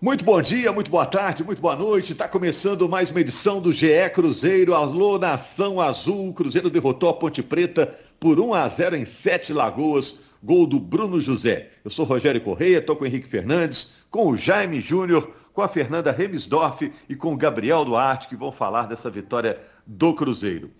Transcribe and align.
Muito 0.00 0.24
bom 0.24 0.40
dia, 0.40 0.72
muito 0.72 0.92
boa 0.92 1.04
tarde, 1.04 1.42
muito 1.42 1.60
boa 1.60 1.74
noite. 1.74 2.12
Está 2.12 2.28
começando 2.28 2.88
mais 2.88 3.10
uma 3.10 3.20
edição 3.20 3.60
do 3.60 3.72
GE 3.72 4.08
Cruzeiro. 4.14 4.72
Alô, 4.72 5.18
Nação 5.18 5.80
Azul. 5.80 6.28
O 6.28 6.32
Cruzeiro 6.32 6.70
derrotou 6.70 7.08
a 7.08 7.14
Ponte 7.14 7.42
Preta 7.42 7.92
por 8.20 8.38
1 8.38 8.54
a 8.54 8.68
0 8.68 8.94
em 8.94 9.04
Sete 9.04 9.52
Lagoas. 9.52 10.14
Gol 10.40 10.68
do 10.68 10.78
Bruno 10.78 11.18
José. 11.18 11.70
Eu 11.84 11.90
sou 11.90 12.04
Rogério 12.04 12.40
Correia, 12.40 12.78
estou 12.78 12.94
com 12.94 13.02
o 13.02 13.06
Henrique 13.08 13.26
Fernandes, 13.26 13.90
com 14.08 14.28
o 14.28 14.36
Jaime 14.36 14.80
Júnior, 14.80 15.32
com 15.52 15.62
a 15.62 15.68
Fernanda 15.68 16.12
Remisdorf 16.12 16.92
e 17.08 17.16
com 17.16 17.34
o 17.34 17.36
Gabriel 17.36 17.84
Duarte, 17.84 18.28
que 18.28 18.36
vão 18.36 18.52
falar 18.52 18.86
dessa 18.86 19.10
vitória 19.10 19.58
do 19.84 20.14
Cruzeiro. 20.14 20.70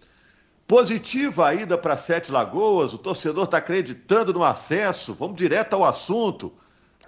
Positiva 0.65 1.49
a 1.49 1.55
ida 1.55 1.77
para 1.77 1.97
Sete 1.97 2.31
Lagoas, 2.31 2.93
o 2.93 2.99
torcedor 2.99 3.47
está 3.47 3.57
acreditando 3.57 4.33
no 4.33 4.45
acesso. 4.45 5.13
Vamos 5.13 5.37
direto 5.37 5.75
ao 5.75 5.85
assunto. 5.85 6.53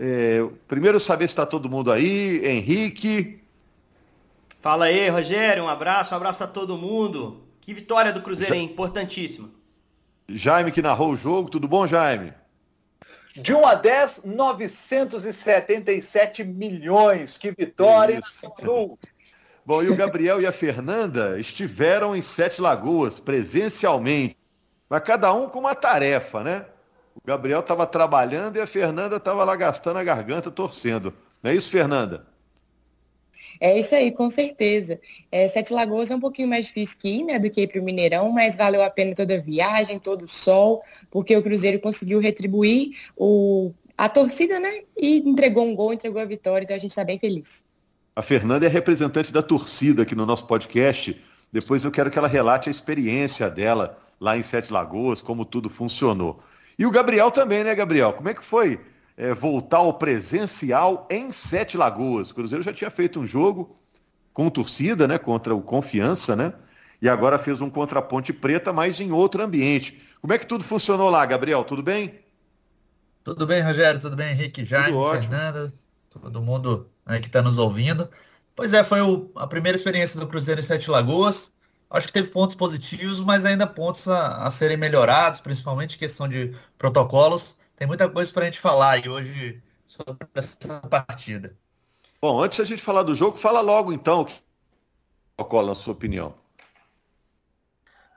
É, 0.02 0.42
primeiro 0.66 0.98
saber 0.98 1.28
se 1.28 1.32
está 1.32 1.44
todo 1.44 1.68
mundo 1.68 1.92
aí. 1.92 2.42
Henrique. 2.42 3.38
Fala 4.58 4.86
aí, 4.86 5.10
Rogério. 5.10 5.64
Um 5.64 5.68
abraço, 5.68 6.14
um 6.14 6.16
abraço 6.16 6.42
a 6.42 6.46
todo 6.46 6.78
mundo. 6.78 7.42
Que 7.60 7.74
vitória 7.74 8.10
do 8.10 8.22
Cruzeiro, 8.22 8.54
hein? 8.54 8.64
Importantíssima. 8.64 9.50
Jaime 10.26 10.72
que 10.72 10.80
narrou 10.80 11.10
o 11.10 11.16
jogo. 11.16 11.50
Tudo 11.50 11.68
bom, 11.68 11.86
Jaime? 11.86 12.32
De 13.36 13.52
1 13.52 13.66
a 13.66 13.74
10, 13.74 14.24
977 14.24 16.44
milhões. 16.44 17.36
Que 17.36 17.50
vitória! 17.50 18.20
Bom, 19.64 19.82
e 19.82 19.90
o 19.90 19.94
Gabriel 19.94 20.40
e 20.40 20.46
a 20.46 20.52
Fernanda 20.52 21.38
estiveram 21.38 22.16
em 22.16 22.22
Sete 22.22 22.62
Lagoas, 22.62 23.20
presencialmente. 23.20 24.36
Mas 24.88 25.02
cada 25.02 25.32
um 25.32 25.48
com 25.48 25.60
uma 25.60 25.74
tarefa, 25.74 26.42
né? 26.42 26.64
O 27.24 27.26
Gabriel 27.26 27.60
estava 27.60 27.86
trabalhando 27.86 28.56
e 28.56 28.60
a 28.60 28.66
Fernanda 28.66 29.16
estava 29.16 29.44
lá 29.44 29.54
gastando 29.56 29.98
a 29.98 30.04
garganta, 30.04 30.50
torcendo. 30.50 31.12
Não 31.42 31.50
é 31.50 31.54
isso, 31.54 31.70
Fernanda? 31.70 32.26
É 33.60 33.78
isso 33.78 33.94
aí, 33.94 34.10
com 34.10 34.30
certeza. 34.30 34.98
É, 35.30 35.46
Sete 35.48 35.72
Lagoas 35.72 36.10
é 36.10 36.16
um 36.16 36.20
pouquinho 36.20 36.48
mais 36.48 36.66
difícil 36.66 36.98
que 36.98 37.08
ir, 37.08 37.24
né, 37.24 37.38
do 37.38 37.50
que 37.50 37.62
ir 37.62 37.66
para 37.66 37.80
o 37.80 37.84
Mineirão, 37.84 38.30
mas 38.30 38.56
valeu 38.56 38.82
a 38.82 38.88
pena 38.88 39.14
toda 39.14 39.34
a 39.34 39.40
viagem, 39.40 39.98
todo 39.98 40.22
o 40.22 40.28
sol, 40.28 40.82
porque 41.10 41.36
o 41.36 41.42
Cruzeiro 41.42 41.78
conseguiu 41.78 42.20
retribuir 42.20 42.96
o, 43.16 43.72
a 43.98 44.08
torcida, 44.08 44.58
né, 44.58 44.82
e 44.96 45.18
entregou 45.18 45.66
um 45.66 45.74
gol, 45.74 45.92
entregou 45.92 46.22
a 46.22 46.24
vitória, 46.24 46.64
então 46.64 46.76
a 46.76 46.78
gente 46.78 46.90
está 46.90 47.04
bem 47.04 47.18
feliz. 47.18 47.62
A 48.16 48.22
Fernanda 48.22 48.66
é 48.66 48.68
representante 48.68 49.32
da 49.32 49.42
torcida 49.42 50.02
aqui 50.02 50.14
no 50.14 50.26
nosso 50.26 50.46
podcast. 50.46 51.18
Depois 51.52 51.84
eu 51.84 51.90
quero 51.90 52.10
que 52.10 52.18
ela 52.18 52.28
relate 52.28 52.68
a 52.68 52.72
experiência 52.72 53.48
dela 53.50 53.98
lá 54.18 54.36
em 54.36 54.42
Sete 54.42 54.72
Lagoas, 54.72 55.22
como 55.22 55.44
tudo 55.44 55.68
funcionou. 55.68 56.40
E 56.80 56.86
o 56.86 56.90
Gabriel 56.90 57.30
também, 57.30 57.62
né, 57.62 57.74
Gabriel? 57.74 58.14
Como 58.14 58.30
é 58.30 58.32
que 58.32 58.42
foi 58.42 58.80
é, 59.14 59.34
voltar 59.34 59.76
ao 59.76 59.92
presencial 59.92 61.06
em 61.10 61.30
Sete 61.30 61.76
Lagoas? 61.76 62.30
O 62.30 62.34
Cruzeiro 62.34 62.64
já 62.64 62.72
tinha 62.72 62.88
feito 62.88 63.20
um 63.20 63.26
jogo 63.26 63.78
com 64.32 64.48
torcida, 64.48 65.06
né, 65.06 65.18
contra 65.18 65.54
o 65.54 65.60
Confiança, 65.60 66.34
né? 66.34 66.54
E 67.02 67.06
agora 67.06 67.38
fez 67.38 67.60
um 67.60 67.68
contra 67.68 67.98
a 67.98 68.02
Ponte 68.02 68.32
Preta, 68.32 68.72
mas 68.72 68.98
em 68.98 69.12
outro 69.12 69.42
ambiente. 69.42 70.00
Como 70.22 70.32
é 70.32 70.38
que 70.38 70.46
tudo 70.46 70.64
funcionou 70.64 71.10
lá, 71.10 71.26
Gabriel? 71.26 71.62
Tudo 71.64 71.82
bem? 71.82 72.18
Tudo 73.22 73.46
bem, 73.46 73.60
Rogério? 73.60 74.00
Tudo 74.00 74.16
bem, 74.16 74.32
Henrique, 74.32 74.64
Jaime, 74.64 74.96
Fernanda, 75.10 75.66
todo 76.08 76.40
mundo 76.40 76.88
né, 77.04 77.20
que 77.20 77.26
está 77.26 77.42
nos 77.42 77.58
ouvindo. 77.58 78.08
Pois 78.56 78.72
é, 78.72 78.82
foi 78.82 79.02
o, 79.02 79.30
a 79.36 79.46
primeira 79.46 79.76
experiência 79.76 80.18
do 80.18 80.26
Cruzeiro 80.26 80.62
em 80.62 80.64
Sete 80.64 80.90
Lagoas. 80.90 81.52
Acho 81.90 82.06
que 82.06 82.12
teve 82.12 82.28
pontos 82.28 82.54
positivos, 82.54 83.18
mas 83.18 83.44
ainda 83.44 83.66
pontos 83.66 84.06
a, 84.06 84.44
a 84.44 84.50
serem 84.50 84.76
melhorados, 84.76 85.40
principalmente 85.40 85.98
questão 85.98 86.28
de 86.28 86.54
protocolos. 86.78 87.56
Tem 87.74 87.86
muita 87.86 88.08
coisa 88.08 88.32
para 88.32 88.42
a 88.42 88.44
gente 88.46 88.60
falar 88.60 89.04
e 89.04 89.08
hoje 89.08 89.60
sobre 89.86 90.26
essa 90.34 90.80
partida. 90.88 91.56
Bom, 92.22 92.40
antes 92.40 92.60
a 92.60 92.64
gente 92.64 92.82
falar 92.82 93.02
do 93.02 93.14
jogo, 93.14 93.36
fala 93.36 93.60
logo 93.60 93.92
então 93.92 94.20
o 94.20 94.24
que 94.24 94.34
protocolo, 95.36 95.68
na 95.68 95.74
sua 95.74 95.92
opinião. 95.92 96.34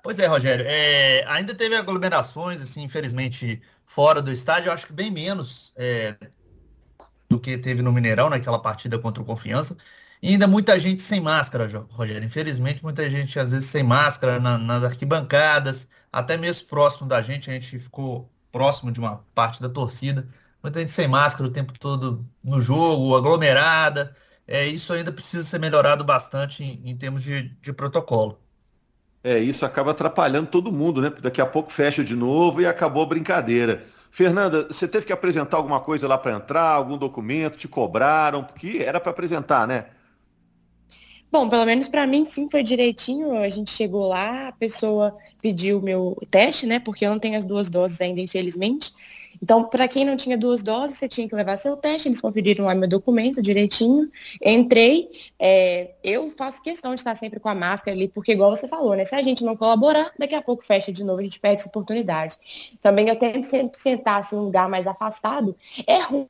Pois 0.03 0.19
é, 0.19 0.27
Rogério. 0.27 0.65
É, 0.67 1.23
ainda 1.27 1.55
teve 1.55 1.75
aglomerações, 1.75 2.61
assim, 2.61 2.83
infelizmente, 2.83 3.61
fora 3.85 4.21
do 4.21 4.31
estádio, 4.31 4.71
acho 4.71 4.87
que 4.87 4.93
bem 4.93 5.09
menos 5.09 5.73
é, 5.77 6.15
do 7.29 7.39
que 7.39 7.57
teve 7.57 7.81
no 7.81 7.93
Mineirão, 7.93 8.29
naquela 8.29 8.59
partida 8.59 8.99
contra 8.99 9.23
o 9.23 9.25
Confiança. 9.25 9.77
E 10.23 10.29
ainda 10.29 10.47
muita 10.47 10.79
gente 10.79 11.01
sem 11.01 11.19
máscara, 11.19 11.67
Rogério. 11.91 12.25
Infelizmente, 12.25 12.81
muita 12.81 13.09
gente 13.09 13.37
às 13.37 13.51
vezes 13.51 13.69
sem 13.69 13.83
máscara 13.83 14.39
na, 14.39 14.57
nas 14.57 14.81
arquibancadas, 14.81 15.85
até 16.09 16.37
mesmo 16.37 16.65
próximo 16.67 17.05
da 17.05 17.21
gente, 17.21 17.51
a 17.51 17.53
gente 17.53 17.77
ficou 17.77 18.31
próximo 18.49 18.89
de 18.89 19.01
uma 19.01 19.17
parte 19.35 19.61
da 19.61 19.67
torcida. 19.67 20.25
Muita 20.63 20.79
gente 20.79 20.93
sem 20.93 21.09
máscara 21.09 21.49
o 21.49 21.51
tempo 21.51 21.77
todo 21.77 22.25
no 22.41 22.61
jogo, 22.61 23.17
aglomerada. 23.17 24.15
É, 24.47 24.65
isso 24.65 24.93
ainda 24.93 25.11
precisa 25.11 25.43
ser 25.43 25.59
melhorado 25.59 26.05
bastante 26.05 26.63
em, 26.63 26.81
em 26.85 26.95
termos 26.95 27.21
de, 27.21 27.49
de 27.61 27.73
protocolo. 27.73 28.39
É, 29.25 29.37
isso 29.39 29.65
acaba 29.65 29.91
atrapalhando 29.91 30.47
todo 30.47 30.71
mundo, 30.71 31.01
né? 31.01 31.11
Daqui 31.19 31.41
a 31.41 31.45
pouco 31.45 31.69
fecha 31.69 32.01
de 32.01 32.15
novo 32.15 32.61
e 32.61 32.65
acabou 32.65 33.03
a 33.03 33.07
brincadeira. 33.07 33.83
Fernanda, 34.09 34.67
você 34.67 34.87
teve 34.87 35.05
que 35.05 35.11
apresentar 35.11 35.57
alguma 35.57 35.81
coisa 35.81 36.07
lá 36.07 36.17
para 36.17 36.31
entrar, 36.31 36.69
algum 36.69 36.97
documento, 36.97 37.57
te 37.57 37.67
cobraram, 37.67 38.41
porque 38.41 38.81
era 38.85 39.01
para 39.01 39.11
apresentar, 39.11 39.67
né? 39.67 39.87
Bom, 41.33 41.49
pelo 41.49 41.65
menos 41.65 41.87
para 41.87 42.05
mim 42.05 42.23
sim 42.25 42.47
foi 42.47 42.61
direitinho. 42.61 43.35
A 43.35 43.49
gente 43.49 43.71
chegou 43.71 44.07
lá, 44.07 44.49
a 44.49 44.51
pessoa 44.51 45.17
pediu 45.41 45.79
o 45.79 45.81
meu 45.81 46.15
teste, 46.29 46.67
né? 46.67 46.79
Porque 46.79 47.03
eu 47.03 47.09
não 47.09 47.17
tenho 47.17 47.35
as 47.35 47.43
duas 47.43 47.71
doses 47.71 47.99
ainda, 47.99 48.21
infelizmente. 48.21 48.93
Então, 49.41 49.63
para 49.63 49.87
quem 49.87 50.05
não 50.05 50.15
tinha 50.15 50.37
duas 50.37 50.61
doses, 50.61 50.95
você 50.95 51.09
tinha 51.09 51.27
que 51.27 51.33
levar 51.33 51.57
seu 51.57 51.75
teste, 51.75 52.07
eles 52.07 52.21
conferiram 52.21 52.65
lá 52.65 52.75
meu 52.75 52.87
documento 52.87 53.41
direitinho. 53.41 54.11
Entrei, 54.43 55.09
é, 55.39 55.95
eu 56.03 56.29
faço 56.29 56.61
questão 56.61 56.93
de 56.93 57.01
estar 57.01 57.15
sempre 57.15 57.39
com 57.39 57.49
a 57.49 57.55
máscara 57.55 57.97
ali, 57.97 58.07
porque 58.07 58.33
igual 58.33 58.55
você 58.55 58.67
falou, 58.67 58.95
né? 58.95 59.03
Se 59.03 59.15
a 59.15 59.21
gente 59.23 59.43
não 59.43 59.57
colaborar, 59.57 60.13
daqui 60.19 60.35
a 60.35 60.41
pouco 60.41 60.63
fecha 60.63 60.91
de 60.91 61.03
novo, 61.03 61.19
a 61.19 61.23
gente 61.23 61.39
perde 61.39 61.61
essa 61.61 61.69
oportunidade. 61.69 62.37
Também 62.79 63.09
eu 63.09 63.15
tento 63.15 63.45
sempre 63.45 63.79
sentar 63.79 64.19
assim, 64.19 64.35
em 64.35 64.39
um 64.39 64.43
lugar 64.43 64.69
mais 64.69 64.85
afastado. 64.85 65.57
É 65.87 65.99
ruim 65.99 66.27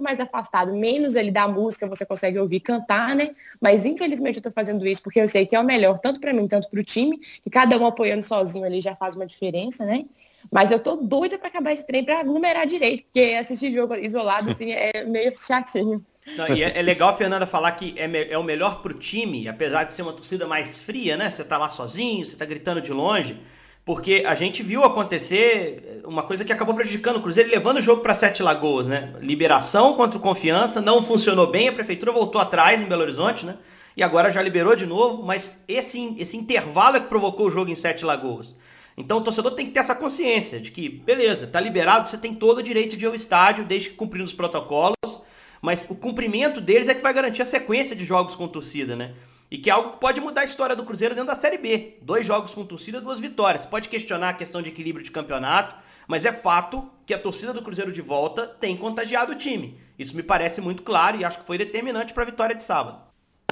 mais 0.00 0.20
afastado, 0.20 0.74
menos 0.74 1.16
ali 1.16 1.30
da 1.30 1.48
música 1.48 1.88
você 1.88 2.04
consegue 2.04 2.38
ouvir 2.38 2.60
cantar, 2.60 3.14
né? 3.14 3.34
Mas 3.58 3.86
infelizmente 3.86 4.36
eu 4.36 4.42
tô 4.42 4.50
fazendo 4.50 4.86
isso 4.86 5.02
porque 5.02 5.20
eu 5.20 5.26
sei 5.26 5.46
que 5.46 5.56
é 5.56 5.60
o 5.60 5.64
melhor, 5.64 5.98
tanto 5.98 6.20
para 6.20 6.34
mim, 6.34 6.46
tanto 6.46 6.68
para 6.68 6.80
o 6.80 6.84
time, 6.84 7.18
que 7.42 7.48
cada 7.48 7.78
um 7.78 7.86
apoiando 7.86 8.22
sozinho 8.22 8.64
ali 8.64 8.80
já 8.82 8.94
faz 8.94 9.16
uma 9.16 9.24
diferença, 9.24 9.86
né? 9.86 10.04
Mas 10.52 10.70
eu 10.70 10.78
tô 10.78 10.96
doida 10.96 11.38
para 11.38 11.48
acabar 11.48 11.72
esse 11.72 11.86
trem 11.86 12.04
para 12.04 12.20
aglomerar 12.20 12.66
direito, 12.66 13.04
porque 13.04 13.36
assistir 13.40 13.72
jogo 13.72 13.94
isolado 13.94 14.50
assim 14.50 14.70
é 14.70 15.02
meio 15.04 15.32
chatinho. 15.36 16.04
Não, 16.36 16.48
e 16.54 16.62
é, 16.62 16.78
é, 16.78 16.82
legal 16.82 17.08
a 17.08 17.16
Fernanda 17.16 17.46
falar 17.46 17.72
que 17.72 17.94
é, 17.96 18.32
é 18.32 18.38
o 18.38 18.42
melhor 18.42 18.82
pro 18.82 18.92
time, 18.92 19.48
apesar 19.48 19.84
de 19.84 19.94
ser 19.94 20.02
uma 20.02 20.12
torcida 20.12 20.46
mais 20.46 20.78
fria, 20.78 21.16
né? 21.16 21.30
Você 21.30 21.42
tá 21.42 21.56
lá 21.56 21.68
sozinho, 21.68 22.24
você 22.24 22.36
tá 22.36 22.44
gritando 22.44 22.82
de 22.82 22.92
longe. 22.92 23.40
Porque 23.86 24.24
a 24.26 24.34
gente 24.34 24.64
viu 24.64 24.82
acontecer 24.82 26.02
uma 26.04 26.24
coisa 26.24 26.44
que 26.44 26.52
acabou 26.52 26.74
prejudicando 26.74 27.18
o 27.18 27.22
Cruzeiro, 27.22 27.48
levando 27.48 27.76
o 27.76 27.80
jogo 27.80 28.02
para 28.02 28.14
Sete 28.14 28.42
Lagoas, 28.42 28.88
né? 28.88 29.14
Liberação 29.20 29.94
contra 29.94 30.18
Confiança, 30.18 30.80
não 30.80 31.04
funcionou 31.04 31.46
bem, 31.46 31.68
a 31.68 31.72
prefeitura 31.72 32.10
voltou 32.10 32.40
atrás 32.40 32.82
em 32.82 32.86
Belo 32.86 33.02
Horizonte, 33.02 33.46
né? 33.46 33.56
E 33.96 34.02
agora 34.02 34.28
já 34.28 34.42
liberou 34.42 34.74
de 34.74 34.84
novo, 34.84 35.22
mas 35.22 35.62
esse, 35.68 36.16
esse 36.18 36.36
intervalo 36.36 36.96
é 36.96 37.00
que 37.00 37.06
provocou 37.06 37.46
o 37.46 37.50
jogo 37.50 37.70
em 37.70 37.76
Sete 37.76 38.04
Lagoas. 38.04 38.58
Então 38.96 39.18
o 39.18 39.20
torcedor 39.20 39.52
tem 39.52 39.66
que 39.66 39.72
ter 39.72 39.78
essa 39.78 39.94
consciência 39.94 40.58
de 40.58 40.72
que, 40.72 40.88
beleza, 40.88 41.46
tá 41.46 41.60
liberado, 41.60 42.08
você 42.08 42.18
tem 42.18 42.34
todo 42.34 42.58
o 42.58 42.62
direito 42.64 42.96
de 42.96 43.04
ir 43.04 43.06
ao 43.06 43.14
estádio, 43.14 43.64
desde 43.64 43.90
que 43.90 43.94
cumprindo 43.94 44.24
os 44.24 44.34
protocolos, 44.34 45.22
mas 45.62 45.86
o 45.88 45.94
cumprimento 45.94 46.60
deles 46.60 46.88
é 46.88 46.94
que 46.94 47.02
vai 47.02 47.14
garantir 47.14 47.42
a 47.42 47.46
sequência 47.46 47.94
de 47.94 48.04
jogos 48.04 48.34
com 48.34 48.48
torcida, 48.48 48.96
né? 48.96 49.14
E 49.50 49.58
que 49.58 49.70
é 49.70 49.72
algo 49.72 49.90
que 49.90 50.00
pode 50.00 50.20
mudar 50.20 50.40
a 50.40 50.44
história 50.44 50.74
do 50.74 50.84
Cruzeiro 50.84 51.14
dentro 51.14 51.28
da 51.28 51.36
Série 51.36 51.58
B. 51.58 51.98
Dois 52.02 52.26
jogos 52.26 52.52
com 52.52 52.64
torcida, 52.64 53.00
duas 53.00 53.20
vitórias. 53.20 53.64
Pode 53.64 53.88
questionar 53.88 54.30
a 54.30 54.34
questão 54.34 54.60
de 54.60 54.70
equilíbrio 54.70 55.04
de 55.04 55.10
campeonato, 55.10 55.76
mas 56.08 56.24
é 56.24 56.32
fato 56.32 56.90
que 57.04 57.14
a 57.14 57.18
torcida 57.18 57.52
do 57.52 57.62
Cruzeiro 57.62 57.92
de 57.92 58.00
volta 58.00 58.46
tem 58.46 58.76
contagiado 58.76 59.32
o 59.32 59.36
time. 59.36 59.78
Isso 59.98 60.16
me 60.16 60.22
parece 60.22 60.60
muito 60.60 60.82
claro 60.82 61.18
e 61.18 61.24
acho 61.24 61.38
que 61.38 61.46
foi 61.46 61.56
determinante 61.56 62.12
para 62.12 62.24
a 62.24 62.26
vitória 62.26 62.54
de 62.54 62.62
sábado. 62.62 62.98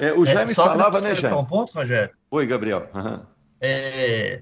É, 0.01 0.11
o 0.11 0.25
Jaime 0.25 0.51
é, 0.51 0.55
falava, 0.55 0.99
né, 0.99 1.15
Jaime? 1.15 1.37
Um 1.37 1.45
ponto, 1.45 1.73
Rogério. 1.73 2.13
Oi, 2.29 2.45
Gabriel. 2.45 2.89
Uhum. 2.93 3.21
É, 3.61 4.41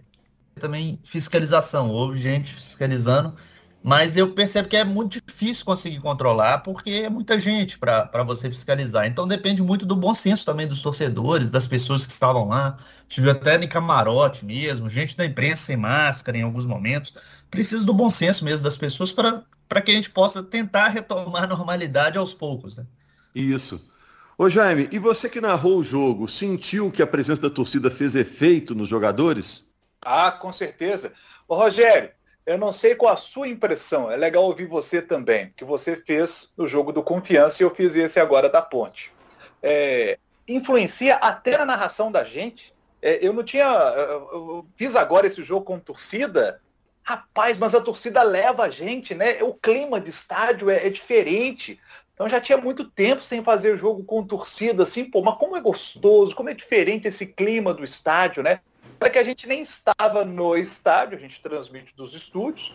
também 0.60 1.00
fiscalização. 1.04 1.92
Houve 1.92 2.18
gente 2.18 2.52
fiscalizando 2.52 3.36
mas 3.84 4.16
eu 4.16 4.32
percebo 4.34 4.70
que 4.70 4.78
é 4.78 4.86
muito 4.86 5.22
difícil 5.22 5.66
conseguir 5.66 6.00
controlar, 6.00 6.60
porque 6.60 6.90
é 6.90 7.10
muita 7.10 7.38
gente 7.38 7.78
para 7.78 8.24
você 8.24 8.50
fiscalizar. 8.50 9.06
Então 9.06 9.28
depende 9.28 9.62
muito 9.62 9.86
do 9.86 9.94
bom 9.94 10.14
senso 10.14 10.46
também 10.46 10.66
dos 10.66 10.82
torcedores, 10.82 11.50
das 11.52 11.68
pessoas 11.68 12.06
que 12.06 12.14
estavam 12.14 12.48
lá. 12.48 12.78
Tive 13.10 13.30
até 13.30 13.62
em 13.62 13.68
camarote 13.68 14.46
mesmo, 14.46 14.88
gente 14.88 15.18
da 15.18 15.26
imprensa 15.26 15.66
sem 15.66 15.76
máscara 15.76 16.38
em 16.38 16.44
alguns 16.44 16.66
momentos. 16.66 17.14
Precisa 17.52 17.86
do 17.86 17.94
bom 17.94 18.10
senso 18.10 18.46
mesmo 18.46 18.64
das 18.64 18.78
pessoas 18.78 19.12
para 19.12 19.82
que 19.82 19.92
a 19.92 19.96
gente 19.96 20.10
possa 20.10 20.42
tentar 20.42 20.88
retomar 20.88 21.44
a 21.44 21.48
normalidade 21.48 22.18
aos 22.18 22.34
poucos. 22.34 22.78
Né? 22.78 22.86
Isso. 23.36 23.86
Ô 24.38 24.50
Jaime, 24.50 24.88
e 24.92 24.98
você 24.98 25.28
que 25.28 25.42
narrou 25.42 25.80
o 25.80 25.84
jogo, 25.84 26.28
sentiu 26.28 26.90
que 26.90 27.02
a 27.02 27.08
presença 27.08 27.42
da 27.42 27.50
torcida 27.50 27.92
fez 27.92 28.16
efeito 28.16 28.74
nos 28.74 28.88
jogadores? 28.88 29.68
Ah, 30.02 30.32
com 30.32 30.52
certeza. 30.54 31.12
Ô 31.48 31.56
Rogério, 31.56 32.10
eu 32.45 32.57
não 32.57 32.72
sei 32.72 32.95
qual 32.95 33.13
a 33.13 33.18
sua 33.18 33.48
impressão. 33.48 34.12
É 34.12 34.18
legal 34.18 34.44
ouvir 34.44 34.66
você 34.66 35.01
também, 35.01 35.54
que 35.56 35.63
você 35.63 35.95
fez 35.95 36.51
o 36.57 36.68
jogo 36.68 36.92
do 36.92 37.04
Confiança 37.04 37.62
e 37.62 37.66
eu 37.66 37.74
fiz 37.74 37.95
esse 37.95 38.19
agora 38.19 38.50
da 38.50 38.62
Ponte. 38.62 39.12
É, 39.62 40.18
influencia 40.48 41.16
até 41.16 41.57
na 41.57 41.66
narração 41.66 42.12
da 42.12 42.24
gente. 42.24 42.74
É, 43.01 43.25
eu 43.25 43.34
não 43.34 43.44
tinha. 43.44 43.66
Eu 43.66 44.66
fiz 44.75 44.95
agora 44.95 45.28
esse 45.28 45.42
jogo 45.44 45.66
com 45.66 45.80
torcida. 45.80 46.62
Rapaz, 47.01 47.57
mas 47.57 47.75
a 47.75 47.81
torcida 47.81 48.24
leva 48.24 48.63
a 48.63 48.69
gente, 48.69 49.13
né? 49.13 49.44
O 49.44 49.54
clima 49.54 50.00
de 50.00 50.10
estádio 50.10 50.69
é, 50.69 50.88
é 50.88 50.89
diferente. 50.89 51.80
Então 52.13 52.30
já 52.30 52.39
tinha 52.39 52.57
muito 52.57 52.89
tempo 52.89 53.22
sem 53.22 53.44
fazer 53.44 53.75
jogo 53.75 54.04
com 54.04 54.25
torcida, 54.25 54.84
assim, 54.84 55.04
pô, 55.04 55.22
mas 55.22 55.38
como 55.38 55.57
é 55.57 55.62
gostoso, 55.62 56.36
como 56.36 56.50
é 56.50 56.54
diferente 56.54 57.07
esse 57.07 57.25
clima 57.25 57.74
do 57.74 57.84
estádio, 57.84 58.44
né? 58.44 58.62
Para 59.04 59.10
que 59.10 59.20
a 59.20 59.24
gente 59.24 59.46
nem 59.50 59.60
estava 59.60 60.24
no 60.24 60.56
estádio, 60.56 61.18
a 61.18 61.20
gente 61.20 61.42
transmite 61.42 61.94
dos 61.94 62.14
estúdios, 62.14 62.74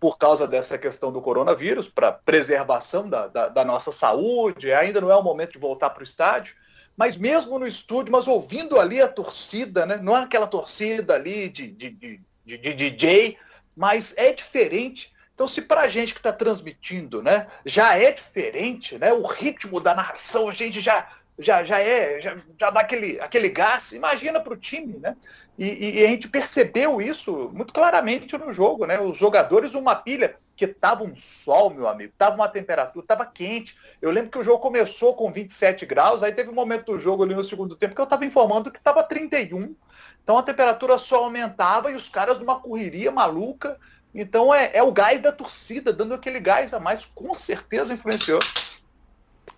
por 0.00 0.16
causa 0.16 0.46
dessa 0.46 0.78
questão 0.78 1.12
do 1.12 1.20
coronavírus, 1.20 1.86
para 1.86 2.10
preservação 2.10 3.06
da, 3.06 3.26
da, 3.26 3.48
da, 3.48 3.64
nossa 3.66 3.92
saúde, 3.92 4.72
ainda 4.72 4.98
não 4.98 5.10
é 5.10 5.14
o 5.14 5.22
momento 5.22 5.52
de 5.52 5.58
voltar 5.58 5.90
para 5.90 6.00
o 6.00 6.04
estádio, 6.04 6.54
mas 6.96 7.18
mesmo 7.18 7.58
no 7.58 7.66
estúdio, 7.66 8.10
mas 8.10 8.26
ouvindo 8.26 8.80
ali 8.80 9.02
a 9.02 9.08
torcida, 9.08 9.84
né? 9.84 9.98
Não 9.98 10.16
é 10.16 10.22
aquela 10.22 10.46
torcida 10.46 11.16
ali 11.16 11.50
de, 11.50 11.66
de, 11.66 11.90
de, 11.90 12.20
de, 12.46 12.56
de 12.56 12.74
DJ, 12.74 13.36
mas 13.76 14.14
é 14.16 14.32
diferente 14.32 15.12
então, 15.34 15.46
se 15.46 15.62
para 15.62 15.82
a 15.82 15.88
gente 15.88 16.14
que 16.14 16.18
está 16.18 16.32
transmitindo, 16.32 17.22
né, 17.22 17.46
já 17.64 17.96
é 17.96 18.10
diferente, 18.10 18.98
né, 18.98 19.12
o 19.12 19.24
ritmo 19.24 19.78
da 19.78 19.94
narração, 19.94 20.48
a 20.48 20.52
gente 20.52 20.80
já 20.80 21.08
já, 21.38 21.64
já 21.64 21.78
é, 21.80 22.20
já, 22.20 22.36
já 22.58 22.70
dá 22.70 22.80
aquele, 22.80 23.20
aquele 23.20 23.48
gás, 23.48 23.92
imagina 23.92 24.40
para 24.40 24.52
o 24.52 24.56
time, 24.56 24.98
né? 24.98 25.16
E, 25.56 26.00
e, 26.00 26.04
a 26.04 26.08
gente 26.08 26.28
percebeu 26.28 27.00
isso 27.00 27.50
muito 27.52 27.72
claramente 27.72 28.36
no 28.36 28.52
jogo, 28.52 28.86
né? 28.86 29.00
Os 29.00 29.16
jogadores, 29.16 29.74
uma 29.74 29.94
pilha, 29.94 30.36
que 30.56 30.64
estava 30.64 31.04
um 31.04 31.14
sol, 31.14 31.70
meu 31.70 31.86
amigo, 31.86 32.12
estava 32.12 32.34
uma 32.34 32.48
temperatura, 32.48 33.04
estava 33.04 33.24
quente. 33.24 33.76
Eu 34.02 34.10
lembro 34.10 34.30
que 34.30 34.38
o 34.38 34.42
jogo 34.42 34.58
começou 34.58 35.14
com 35.14 35.30
27 35.30 35.86
graus, 35.86 36.22
aí 36.22 36.32
teve 36.32 36.50
um 36.50 36.54
momento 36.54 36.86
do 36.86 36.98
jogo 36.98 37.22
ali 37.22 37.34
no 37.34 37.44
segundo 37.44 37.76
tempo 37.76 37.94
que 37.94 38.00
eu 38.00 38.04
estava 38.04 38.24
informando 38.24 38.70
que 38.70 38.78
estava 38.78 39.04
31. 39.04 39.74
Então 40.22 40.36
a 40.36 40.42
temperatura 40.42 40.98
só 40.98 41.24
aumentava 41.24 41.92
e 41.92 41.94
os 41.94 42.08
caras 42.08 42.38
numa 42.40 42.58
correria 42.58 43.12
maluca, 43.12 43.78
então 44.12 44.52
é, 44.52 44.70
é 44.74 44.82
o 44.82 44.90
gás 44.90 45.20
da 45.22 45.30
torcida, 45.30 45.92
dando 45.92 46.14
aquele 46.14 46.40
gás 46.40 46.74
a 46.74 46.80
mais, 46.80 47.04
com 47.04 47.32
certeza 47.34 47.94
influenciou. 47.94 48.40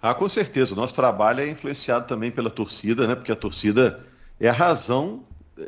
Ah, 0.03 0.15
com 0.15 0.29
certeza. 0.29 0.73
O 0.73 0.77
nosso 0.77 0.95
trabalho 0.95 1.41
é 1.41 1.49
influenciado 1.49 2.07
também 2.07 2.31
pela 2.31 2.51
torcida, 2.51 3.07
né? 3.07 3.15
Porque 3.15 3.33
a 3.33 3.37
torcida 3.37 4.01
é 4.39 4.49
a 4.49 4.53
razão 4.53 5.25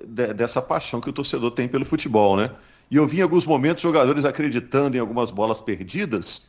de, 0.06 0.32
dessa 0.32 0.62
paixão 0.62 1.00
que 1.00 1.10
o 1.10 1.12
torcedor 1.12 1.50
tem 1.50 1.68
pelo 1.68 1.84
futebol, 1.84 2.36
né? 2.36 2.50
E 2.90 2.96
eu 2.96 3.06
vi 3.06 3.18
em 3.18 3.22
alguns 3.22 3.46
momentos 3.46 3.82
jogadores 3.82 4.24
acreditando 4.24 4.96
em 4.96 5.00
algumas 5.00 5.30
bolas 5.30 5.60
perdidas, 5.60 6.48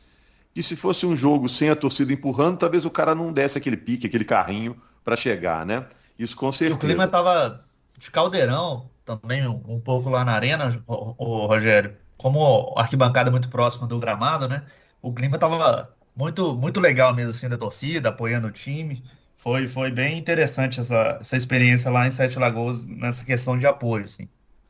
que 0.53 0.62
se 0.62 0.75
fosse 0.75 1.06
um 1.06 1.15
jogo 1.15 1.47
sem 1.47 1.69
a 1.69 1.75
torcida 1.75 2.13
empurrando, 2.13 2.57
talvez 2.57 2.85
o 2.85 2.89
cara 2.89 3.15
não 3.15 3.31
desse 3.31 3.57
aquele 3.57 3.77
pique, 3.77 4.07
aquele 4.07 4.25
carrinho 4.25 4.75
para 5.03 5.15
chegar, 5.15 5.65
né? 5.65 5.86
Isso 6.18 6.36
com 6.36 6.51
certeza. 6.51 6.74
E 6.74 6.77
o 6.77 6.79
clima 6.79 7.07
tava 7.07 7.63
de 7.97 8.12
caldeirão 8.12 8.89
também 9.06 9.47
um, 9.47 9.79
pouco 9.79 10.09
lá 10.09 10.24
na 10.24 10.33
arena, 10.33 10.81
o, 10.88 11.15
o 11.18 11.45
Rogério 11.45 11.95
como 12.18 12.74
a 12.77 12.81
arquibancada 12.81 13.29
é 13.29 13.31
muito 13.31 13.50
próxima 13.50 13.86
do 13.86 14.00
gramado, 14.00 14.47
né? 14.47 14.63
O 15.01 15.13
clima 15.13 15.38
tava 15.38 15.94
muito, 16.15 16.56
muito 16.56 16.80
legal 16.80 17.13
mesmo, 17.13 17.31
assim, 17.31 17.50
da 17.50 17.57
torcida, 17.57 18.10
apoiando 18.10 18.48
o 18.48 18.51
time. 18.51 19.04
Foi, 19.38 19.68
foi 19.68 19.92
bem 19.92 20.18
interessante 20.18 20.80
essa, 20.80 21.18
essa 21.19 21.36
experiência 21.36 21.92
lá 21.92 22.07
em 22.07 22.12
Sete 22.12 22.39
Lagoas, 22.39 22.86
nessa 22.86 23.25
questão 23.25 23.57
de 23.57 23.68
apoio, 23.68 24.06
assim. 24.06 24.27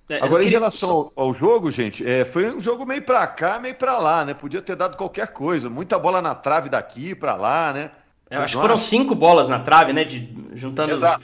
É, 0.10 0.18
Agora, 0.18 0.44
queria... 0.44 0.50
em 0.50 0.60
relação 0.60 0.90
ao, 0.90 1.14
ao, 1.16 1.34
jogo, 1.34 1.72
gente, 1.72 2.08
é, 2.08 2.26
foi 2.26 2.54
um 2.54 2.60
jogo 2.60 2.86
meio 2.86 3.02
para 3.02 3.26
cá, 3.28 3.60
meio 3.60 3.76
para 3.76 3.98
lá, 3.98 4.26
né? 4.26 4.34
Podia 4.34 4.62
ter 4.62 4.76
dado 4.76 4.98
qualquer 4.98 5.28
coisa. 5.28 5.70
Muita 5.70 5.98
bola 5.98 6.22
na 6.22 6.36
trave 6.36 6.70
daqui 6.70 7.16
para 7.16 7.36
lá, 7.36 7.72
né? 7.72 7.92
É, 8.30 8.38
acho 8.38 8.56
que 8.56 8.62
foram 8.62 8.78
cinco 8.78 9.14
bolas 9.14 9.48
na 9.48 9.60
trave, 9.60 9.94
né? 9.94 10.04
De, 10.04 10.36
juntando 10.56 10.92
Exato. 10.92 11.24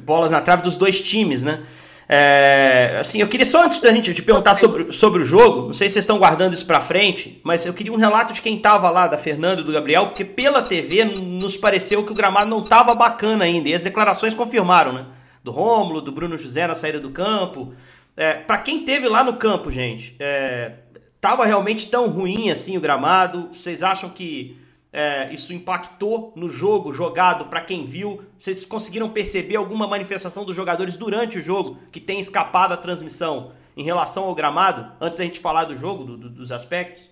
bolas 0.00 0.32
na 0.32 0.40
trave 0.40 0.62
dos 0.62 0.76
dois 0.76 1.00
times, 1.00 1.42
né? 1.42 1.64
É, 2.10 2.96
assim, 2.98 3.20
eu 3.20 3.28
queria 3.28 3.44
só 3.44 3.64
antes 3.64 3.82
da 3.82 3.92
gente 3.92 4.14
te 4.14 4.22
perguntar 4.22 4.54
sobre, 4.54 4.90
sobre 4.92 5.20
o 5.20 5.24
jogo, 5.24 5.66
não 5.66 5.74
sei 5.74 5.88
se 5.88 5.94
vocês 5.94 6.04
estão 6.04 6.16
guardando 6.16 6.54
isso 6.54 6.64
para 6.64 6.80
frente, 6.80 7.38
mas 7.44 7.66
eu 7.66 7.74
queria 7.74 7.92
um 7.92 7.96
relato 7.96 8.32
de 8.32 8.40
quem 8.40 8.56
estava 8.56 8.88
lá, 8.88 9.06
da 9.06 9.18
Fernanda 9.18 9.60
e 9.60 9.64
do 9.64 9.72
Gabriel, 9.72 10.06
porque 10.06 10.24
pela 10.24 10.62
TV 10.62 11.04
nos 11.04 11.54
pareceu 11.54 12.02
que 12.02 12.10
o 12.10 12.14
gramado 12.14 12.48
não 12.48 12.62
estava 12.62 12.94
bacana 12.94 13.44
ainda, 13.44 13.68
e 13.68 13.74
as 13.74 13.82
declarações 13.82 14.32
confirmaram, 14.32 14.92
né? 14.92 15.04
Do 15.44 15.50
Rômulo, 15.50 16.00
do 16.00 16.10
Bruno 16.10 16.38
José 16.38 16.66
na 16.66 16.74
saída 16.74 16.98
do 16.98 17.10
campo. 17.10 17.74
É, 18.16 18.32
para 18.32 18.58
quem 18.58 18.84
teve 18.84 19.06
lá 19.06 19.22
no 19.22 19.34
campo, 19.34 19.70
gente, 19.70 20.16
é, 20.18 20.72
tava 21.20 21.44
realmente 21.44 21.90
tão 21.90 22.08
ruim 22.08 22.50
assim 22.50 22.78
o 22.78 22.80
gramado? 22.80 23.48
Vocês 23.52 23.82
acham 23.82 24.08
que 24.08 24.56
é, 24.92 25.32
isso 25.32 25.52
impactou 25.52 26.32
no 26.34 26.48
jogo 26.48 26.92
jogado 26.92 27.46
para 27.46 27.60
quem 27.60 27.84
viu? 27.84 28.22
Vocês 28.38 28.64
conseguiram 28.64 29.10
perceber 29.10 29.56
alguma 29.56 29.86
manifestação 29.86 30.44
dos 30.44 30.56
jogadores 30.56 30.96
durante 30.96 31.38
o 31.38 31.42
jogo 31.42 31.78
que 31.92 32.00
tem 32.00 32.18
escapado 32.18 32.72
à 32.72 32.76
transmissão 32.76 33.52
em 33.76 33.82
relação 33.82 34.24
ao 34.24 34.34
gramado? 34.34 34.90
Antes 35.00 35.18
da 35.18 35.24
gente 35.24 35.40
falar 35.40 35.64
do 35.64 35.76
jogo, 35.76 36.04
do, 36.04 36.16
do, 36.16 36.30
dos 36.30 36.50
aspectos? 36.50 37.02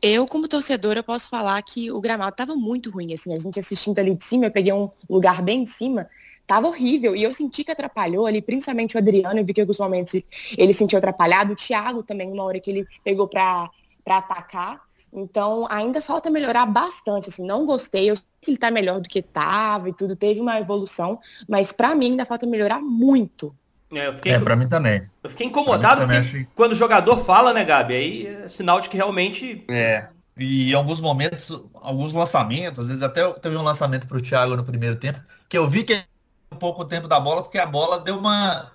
Eu, 0.00 0.26
como 0.26 0.48
torcedora, 0.48 1.02
posso 1.02 1.28
falar 1.28 1.60
que 1.62 1.90
o 1.90 2.00
gramado 2.00 2.30
estava 2.30 2.54
muito 2.54 2.90
ruim. 2.90 3.14
Assim, 3.14 3.34
a 3.34 3.38
gente 3.38 3.58
assistindo 3.58 3.98
ali 3.98 4.14
de 4.14 4.24
cima, 4.24 4.46
eu 4.46 4.50
peguei 4.50 4.72
um 4.72 4.90
lugar 5.08 5.42
bem 5.42 5.62
em 5.62 5.66
cima, 5.66 6.08
tava 6.46 6.66
horrível. 6.66 7.14
E 7.14 7.22
eu 7.22 7.32
senti 7.32 7.62
que 7.62 7.70
atrapalhou 7.70 8.26
ali, 8.26 8.42
principalmente 8.42 8.96
o 8.96 8.98
Adriano, 8.98 9.38
eu 9.38 9.44
vi 9.44 9.54
que 9.54 9.60
alguns 9.60 9.78
momentos 9.78 10.20
ele 10.56 10.72
sentiu 10.72 10.98
atrapalhado. 10.98 11.52
O 11.52 11.56
Thiago 11.56 12.02
também, 12.02 12.32
uma 12.32 12.42
hora 12.42 12.58
que 12.58 12.70
ele 12.70 12.86
pegou 13.04 13.28
para 13.28 13.70
atacar. 14.06 14.85
Então, 15.12 15.66
ainda 15.70 16.00
falta 16.00 16.30
melhorar 16.30 16.66
bastante, 16.66 17.28
assim, 17.28 17.44
não 17.44 17.64
gostei, 17.64 18.10
eu 18.10 18.16
sei 18.16 18.26
que 18.40 18.50
ele 18.50 18.58
tá 18.58 18.70
melhor 18.70 19.00
do 19.00 19.08
que 19.08 19.22
tava 19.22 19.88
e 19.88 19.92
tudo, 19.92 20.14
teve 20.14 20.40
uma 20.40 20.58
evolução, 20.58 21.18
mas 21.48 21.72
para 21.72 21.94
mim 21.94 22.10
ainda 22.10 22.26
falta 22.26 22.46
melhorar 22.46 22.80
muito. 22.80 23.54
É, 23.92 24.08
eu 24.08 24.14
fiquei, 24.14 24.32
é, 24.32 24.38
pra 24.38 24.56
mim 24.56 24.68
também. 24.68 25.08
Eu 25.22 25.30
fiquei 25.30 25.46
incomodado 25.46 26.02
porque 26.02 26.16
achei... 26.16 26.48
quando 26.54 26.72
o 26.72 26.76
jogador 26.76 27.24
fala, 27.24 27.52
né, 27.52 27.64
Gabi, 27.64 27.94
aí 27.94 28.26
é 28.26 28.48
sinal 28.48 28.80
de 28.80 28.88
que 28.88 28.96
realmente... 28.96 29.64
É, 29.68 30.08
e 30.36 30.72
em 30.72 30.74
alguns 30.74 31.00
momentos, 31.00 31.50
alguns 31.74 32.12
lançamentos, 32.12 32.80
às 32.80 32.88
vezes 32.88 33.02
até 33.02 33.26
teve 33.34 33.56
um 33.56 33.62
lançamento 33.62 34.06
pro 34.06 34.20
Thiago 34.20 34.54
no 34.54 34.64
primeiro 34.64 34.96
tempo, 34.96 35.20
que 35.48 35.56
eu 35.56 35.66
vi 35.66 35.82
que 35.82 36.04
um 36.52 36.56
pouco 36.56 36.82
o 36.82 36.84
tempo 36.84 37.08
da 37.08 37.18
bola, 37.18 37.42
porque 37.42 37.58
a 37.58 37.66
bola 37.66 37.98
deu 37.98 38.18
uma 38.18 38.70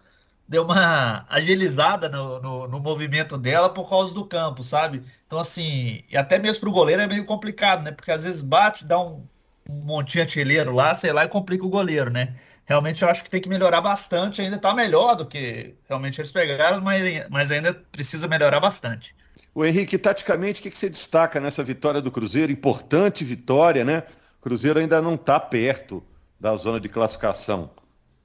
deu 0.51 0.65
uma 0.65 1.25
agilizada 1.29 2.09
no, 2.09 2.41
no, 2.41 2.67
no, 2.67 2.79
movimento 2.81 3.37
dela 3.37 3.69
por 3.69 3.89
causa 3.89 4.13
do 4.13 4.25
campo, 4.25 4.65
sabe? 4.65 5.01
Então, 5.25 5.39
assim, 5.39 6.03
e 6.11 6.17
até 6.17 6.37
mesmo 6.37 6.59
para 6.59 6.69
o 6.69 6.73
goleiro 6.73 7.01
é 7.01 7.07
meio 7.07 7.23
complicado, 7.23 7.83
né? 7.83 7.91
Porque 7.93 8.11
às 8.11 8.23
vezes 8.23 8.41
bate, 8.41 8.83
dá 8.83 8.99
um, 8.99 9.23
um 9.69 9.75
montinho 9.75 10.25
artilheiro 10.25 10.75
lá, 10.75 10.93
sei 10.93 11.13
lá, 11.13 11.23
e 11.23 11.29
complica 11.29 11.65
o 11.65 11.69
goleiro, 11.69 12.11
né? 12.11 12.35
Realmente 12.65 13.01
eu 13.01 13.07
acho 13.07 13.23
que 13.23 13.29
tem 13.29 13.39
que 13.39 13.47
melhorar 13.47 13.79
bastante, 13.79 14.41
ainda 14.41 14.57
está 14.57 14.73
melhor 14.73 15.15
do 15.15 15.25
que 15.25 15.73
realmente 15.87 16.19
eles 16.19 16.33
pegaram, 16.33 16.81
mas, 16.81 17.01
mas 17.29 17.49
ainda 17.49 17.73
precisa 17.73 18.27
melhorar 18.27 18.59
bastante. 18.59 19.15
O 19.55 19.63
Henrique, 19.63 19.97
taticamente, 19.97 20.59
o 20.59 20.63
que, 20.63 20.71
que 20.71 20.77
você 20.77 20.89
destaca 20.89 21.39
nessa 21.39 21.63
vitória 21.63 22.01
do 22.01 22.11
Cruzeiro? 22.11 22.51
Importante 22.51 23.23
vitória, 23.23 23.85
né? 23.85 24.03
O 24.41 24.43
Cruzeiro 24.43 24.79
ainda 24.79 25.01
não 25.01 25.13
está 25.13 25.39
perto 25.39 26.03
da 26.37 26.53
zona 26.57 26.77
de 26.77 26.89
classificação. 26.89 27.71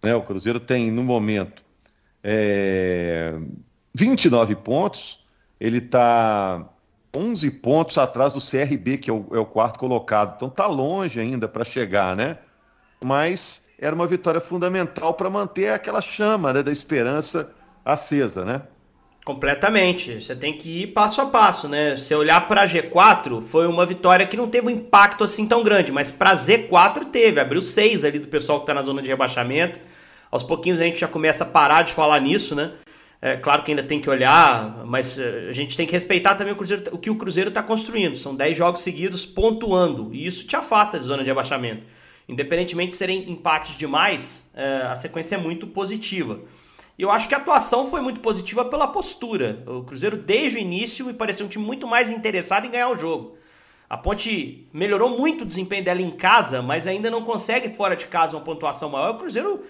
Né? 0.03 0.13
O 0.13 0.23
Cruzeiro 0.23 0.59
tem, 0.59 0.91
no 0.91 1.05
momento, 1.05 1.66
é, 2.29 3.33
29 3.95 4.57
pontos, 4.57 5.25
ele 5.61 5.79
está 5.79 6.69
11 7.15 7.49
pontos 7.53 7.97
atrás 7.97 8.33
do 8.33 8.41
CRB, 8.41 8.99
que 8.99 9.09
é 9.09 9.13
o, 9.13 9.27
é 9.33 9.39
o 9.39 9.47
quarto 9.47 9.79
colocado. 9.79 10.35
Então 10.35 10.49
está 10.49 10.67
longe 10.67 11.21
ainda 11.21 11.47
para 11.47 11.65
chegar, 11.65 12.17
né? 12.17 12.39
Mas 13.03 13.65
era 13.79 13.95
uma 13.95 14.09
vitória 14.09 14.41
fundamental 14.41 15.15
para 15.15 15.31
manter 15.31 15.69
aquela 15.69 16.03
chama 16.03 16.53
né, 16.53 16.65
da 16.65 16.73
esperança 16.73 17.53
acesa, 17.85 18.45
né? 18.45 18.63
Completamente. 19.25 20.21
Você 20.21 20.35
tem 20.35 20.59
que 20.59 20.83
ir 20.83 20.87
passo 20.89 21.21
a 21.21 21.27
passo, 21.27 21.69
né? 21.69 21.95
Se 21.95 22.13
olhar 22.13 22.49
para 22.49 22.67
G4, 22.67 23.41
foi 23.41 23.69
uma 23.69 23.87
vitória 23.87 24.27
que 24.27 24.37
não 24.37 24.49
teve 24.49 24.67
um 24.67 24.71
impacto 24.71 25.23
assim 25.23 25.47
tão 25.47 25.63
grande, 25.63 25.93
mas 25.93 26.11
para 26.11 26.37
Z4 26.37 27.05
teve. 27.05 27.39
Abriu 27.39 27.63
seis 27.63 28.03
ali 28.03 28.19
do 28.19 28.27
pessoal 28.27 28.59
que 28.59 28.65
está 28.65 28.75
na 28.75 28.83
zona 28.83 29.01
de 29.01 29.09
rebaixamento. 29.09 29.79
Aos 30.37 30.43
pouquinhos 30.43 30.83
a 30.83 30.85
gente 30.85 31.01
já 31.01 31.09
começa 31.09 31.45
a 31.45 31.47
parar 31.47 31.81
de 31.81 31.95
falar 31.95 32.21
nisso, 32.21 32.55
né? 32.55 32.73
É 33.23 33.39
claro 33.39 33.63
que 33.63 33.71
ainda 33.71 33.83
tem 33.83 33.99
que 33.99 34.11
olhar, 34.11 34.85
mas 34.85 35.19
eh, 35.19 35.47
a 35.49 35.53
gente 35.53 35.75
tem 35.79 35.87
que 35.87 35.95
respeitar 35.95 36.35
também 36.35 36.53
o, 36.53 36.57
Cruzeiro, 36.57 36.95
o 36.95 36.99
que 36.99 37.09
o 37.09 37.17
Cruzeiro 37.17 37.49
está 37.49 37.63
construindo. 37.63 38.17
São 38.17 38.37
10 38.37 38.55
jogos 38.55 38.83
seguidos 38.83 39.25
pontuando, 39.25 40.11
e 40.13 40.27
isso 40.27 40.47
te 40.47 40.55
afasta 40.55 40.99
de 40.99 41.07
zona 41.07 41.25
de 41.25 41.31
abaixamento. 41.31 41.85
Independentemente 42.29 42.91
de 42.91 42.97
serem 42.97 43.31
empates 43.31 43.79
demais, 43.79 44.47
é, 44.53 44.83
a 44.83 44.97
sequência 44.97 45.37
é 45.37 45.39
muito 45.39 45.69
positiva. 45.69 46.41
E 46.99 47.03
eu 47.03 47.11
acho 47.11 47.31
que 47.31 47.35
a 47.35 47.39
atuação 47.39 47.87
foi 47.87 48.03
muito 48.03 48.21
positiva 48.21 48.63
pela 48.63 48.89
postura. 48.89 49.65
O 49.67 49.85
Cruzeiro, 49.85 50.19
desde 50.19 50.59
o 50.59 50.61
início, 50.61 51.07
me 51.07 51.15
pareceu 51.15 51.47
um 51.47 51.49
time 51.49 51.65
muito 51.65 51.87
mais 51.87 52.11
interessado 52.11 52.67
em 52.67 52.71
ganhar 52.71 52.91
o 52.91 52.97
jogo. 52.97 53.39
A 53.89 53.97
Ponte 53.97 54.69
melhorou 54.71 55.17
muito 55.17 55.43
o 55.43 55.47
desempenho 55.47 55.85
dela 55.85 56.03
em 56.03 56.11
casa, 56.11 56.61
mas 56.61 56.87
ainda 56.87 57.11
não 57.11 57.23
consegue 57.23 57.71
fora 57.71 57.97
de 57.97 58.05
casa 58.05 58.37
uma 58.37 58.45
pontuação 58.45 58.91
maior. 58.91 59.15
O 59.15 59.19
Cruzeiro 59.19 59.65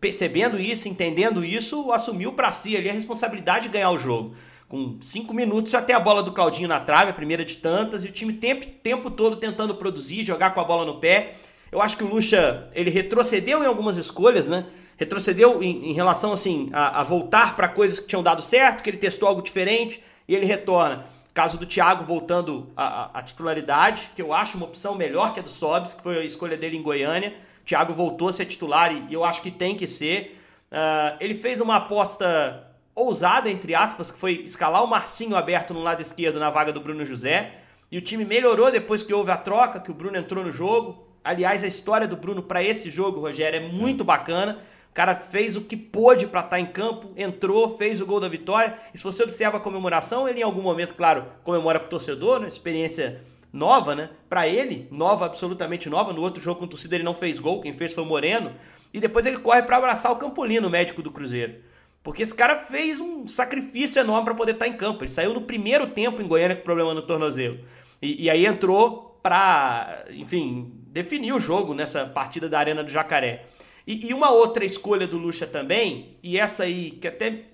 percebendo 0.00 0.58
isso, 0.60 0.88
entendendo 0.88 1.44
isso, 1.44 1.90
assumiu 1.92 2.32
para 2.32 2.52
si 2.52 2.76
ali 2.76 2.88
a 2.88 2.92
responsabilidade 2.92 3.66
de 3.66 3.72
ganhar 3.72 3.90
o 3.90 3.98
jogo. 3.98 4.34
Com 4.68 4.98
cinco 5.00 5.34
minutos 5.34 5.72
tem 5.86 5.94
a 5.94 6.00
bola 6.00 6.22
do 6.22 6.32
Claudinho 6.32 6.68
na 6.68 6.80
trave, 6.80 7.10
a 7.10 7.14
primeira 7.14 7.44
de 7.44 7.56
tantas, 7.56 8.04
e 8.04 8.08
o 8.08 8.12
time 8.12 8.32
tempo 8.32 8.66
tempo 8.82 9.10
todo 9.10 9.36
tentando 9.36 9.74
produzir, 9.74 10.24
jogar 10.24 10.50
com 10.50 10.60
a 10.60 10.64
bola 10.64 10.84
no 10.84 10.98
pé. 10.98 11.34
Eu 11.70 11.82
acho 11.82 11.96
que 11.96 12.04
o 12.04 12.08
Lucha, 12.08 12.70
ele 12.72 12.90
retrocedeu 12.90 13.62
em 13.62 13.66
algumas 13.66 13.96
escolhas, 13.96 14.48
né? 14.48 14.66
Retrocedeu 14.96 15.62
em, 15.62 15.90
em 15.90 15.92
relação, 15.92 16.32
assim, 16.32 16.70
a, 16.72 17.00
a 17.00 17.02
voltar 17.02 17.56
para 17.56 17.68
coisas 17.68 17.98
que 17.98 18.06
tinham 18.06 18.22
dado 18.22 18.40
certo, 18.40 18.82
que 18.82 18.90
ele 18.90 18.96
testou 18.96 19.28
algo 19.28 19.42
diferente, 19.42 20.02
e 20.28 20.34
ele 20.34 20.46
retorna. 20.46 21.04
Caso 21.32 21.58
do 21.58 21.66
Thiago 21.66 22.04
voltando 22.04 22.70
à, 22.76 23.20
titularidade, 23.22 24.08
que 24.14 24.22
eu 24.22 24.32
acho 24.32 24.56
uma 24.56 24.66
opção 24.66 24.94
melhor 24.94 25.32
que 25.34 25.40
a 25.40 25.42
do 25.42 25.48
Sobs, 25.48 25.92
que 25.92 26.02
foi 26.02 26.18
a 26.18 26.24
escolha 26.24 26.56
dele 26.56 26.76
em 26.76 26.82
Goiânia. 26.82 27.34
Thiago 27.64 27.94
voltou 27.94 28.28
a 28.28 28.32
ser 28.32 28.46
titular 28.46 28.92
e, 28.92 29.12
eu 29.12 29.24
acho 29.24 29.40
que 29.40 29.50
tem 29.50 29.76
que 29.76 29.86
ser. 29.86 30.40
Uh, 30.70 31.16
ele 31.20 31.34
fez 31.34 31.60
uma 31.60 31.76
aposta 31.76 32.70
ousada, 32.94 33.50
entre 33.50 33.74
aspas, 33.74 34.10
que 34.10 34.18
foi 34.18 34.42
escalar 34.44 34.84
o 34.84 34.86
Marcinho 34.86 35.36
aberto 35.36 35.74
no 35.74 35.80
lado 35.80 36.00
esquerdo 36.00 36.38
na 36.38 36.50
vaga 36.50 36.72
do 36.72 36.80
Bruno 36.80 37.04
José. 37.04 37.54
E 37.90 37.98
o 37.98 38.02
time 38.02 38.24
melhorou 38.24 38.70
depois 38.70 39.02
que 39.02 39.12
houve 39.12 39.30
a 39.30 39.36
troca, 39.36 39.80
que 39.80 39.90
o 39.90 39.94
Bruno 39.94 40.16
entrou 40.16 40.44
no 40.44 40.50
jogo. 40.50 41.06
Aliás, 41.22 41.64
a 41.64 41.66
história 41.66 42.06
do 42.06 42.16
Bruno 42.16 42.42
para 42.42 42.62
esse 42.62 42.90
jogo, 42.90 43.20
Rogério, 43.20 43.58
é 43.58 43.68
muito 43.68 44.04
bacana. 44.04 44.58
O 44.90 44.94
cara 44.94 45.16
fez 45.16 45.56
o 45.56 45.62
que 45.62 45.76
pôde 45.76 46.26
para 46.26 46.40
estar 46.40 46.50
tá 46.50 46.60
em 46.60 46.66
campo, 46.66 47.10
entrou, 47.16 47.76
fez 47.76 48.00
o 48.00 48.06
gol 48.06 48.20
da 48.20 48.28
vitória. 48.28 48.78
E 48.92 48.98
se 48.98 49.02
você 49.02 49.24
observa 49.24 49.56
a 49.56 49.60
comemoração, 49.60 50.28
ele 50.28 50.40
em 50.40 50.42
algum 50.42 50.62
momento, 50.62 50.94
claro, 50.94 51.24
comemora 51.42 51.80
pro 51.80 51.88
torcedor, 51.88 52.38
né? 52.38 52.46
experiência 52.46 53.20
nova, 53.54 53.94
né? 53.94 54.10
Para 54.28 54.48
ele, 54.48 54.88
nova, 54.90 55.24
absolutamente 55.24 55.88
nova. 55.88 56.12
No 56.12 56.20
outro 56.20 56.42
jogo 56.42 56.58
com 56.58 56.66
torcida 56.66 56.96
ele 56.96 57.04
não 57.04 57.14
fez 57.14 57.38
gol, 57.38 57.60
quem 57.60 57.72
fez 57.72 57.94
foi 57.94 58.02
o 58.02 58.06
Moreno. 58.06 58.52
E 58.92 59.00
depois 59.00 59.24
ele 59.24 59.38
corre 59.38 59.62
para 59.62 59.76
abraçar 59.76 60.10
o 60.10 60.16
Campolino, 60.16 60.68
médico 60.68 61.00
do 61.00 61.10
Cruzeiro. 61.10 61.54
Porque 62.02 62.22
esse 62.22 62.34
cara 62.34 62.56
fez 62.56 63.00
um 63.00 63.26
sacrifício 63.26 64.00
enorme 64.00 64.24
para 64.24 64.34
poder 64.34 64.52
estar 64.52 64.66
tá 64.66 64.70
em 64.70 64.76
campo. 64.76 65.04
Ele 65.04 65.10
saiu 65.10 65.32
no 65.32 65.42
primeiro 65.42 65.86
tempo 65.86 66.20
em 66.20 66.26
Goiânia 66.26 66.56
com 66.56 66.62
problema 66.62 66.92
no 66.92 67.02
tornozelo. 67.02 67.60
E, 68.02 68.24
e 68.24 68.30
aí 68.30 68.44
entrou 68.44 69.18
para, 69.22 70.04
enfim, 70.10 70.70
definir 70.88 71.32
o 71.32 71.40
jogo 71.40 71.72
nessa 71.72 72.04
partida 72.04 72.48
da 72.48 72.58
Arena 72.58 72.84
do 72.84 72.90
Jacaré. 72.90 73.46
E, 73.86 74.08
e, 74.08 74.12
uma 74.12 74.30
outra 74.30 74.64
escolha 74.64 75.06
do 75.06 75.16
Lucha 75.16 75.46
também, 75.46 76.18
e 76.22 76.38
essa 76.38 76.64
aí 76.64 76.90
que 76.90 77.08
até 77.08 77.44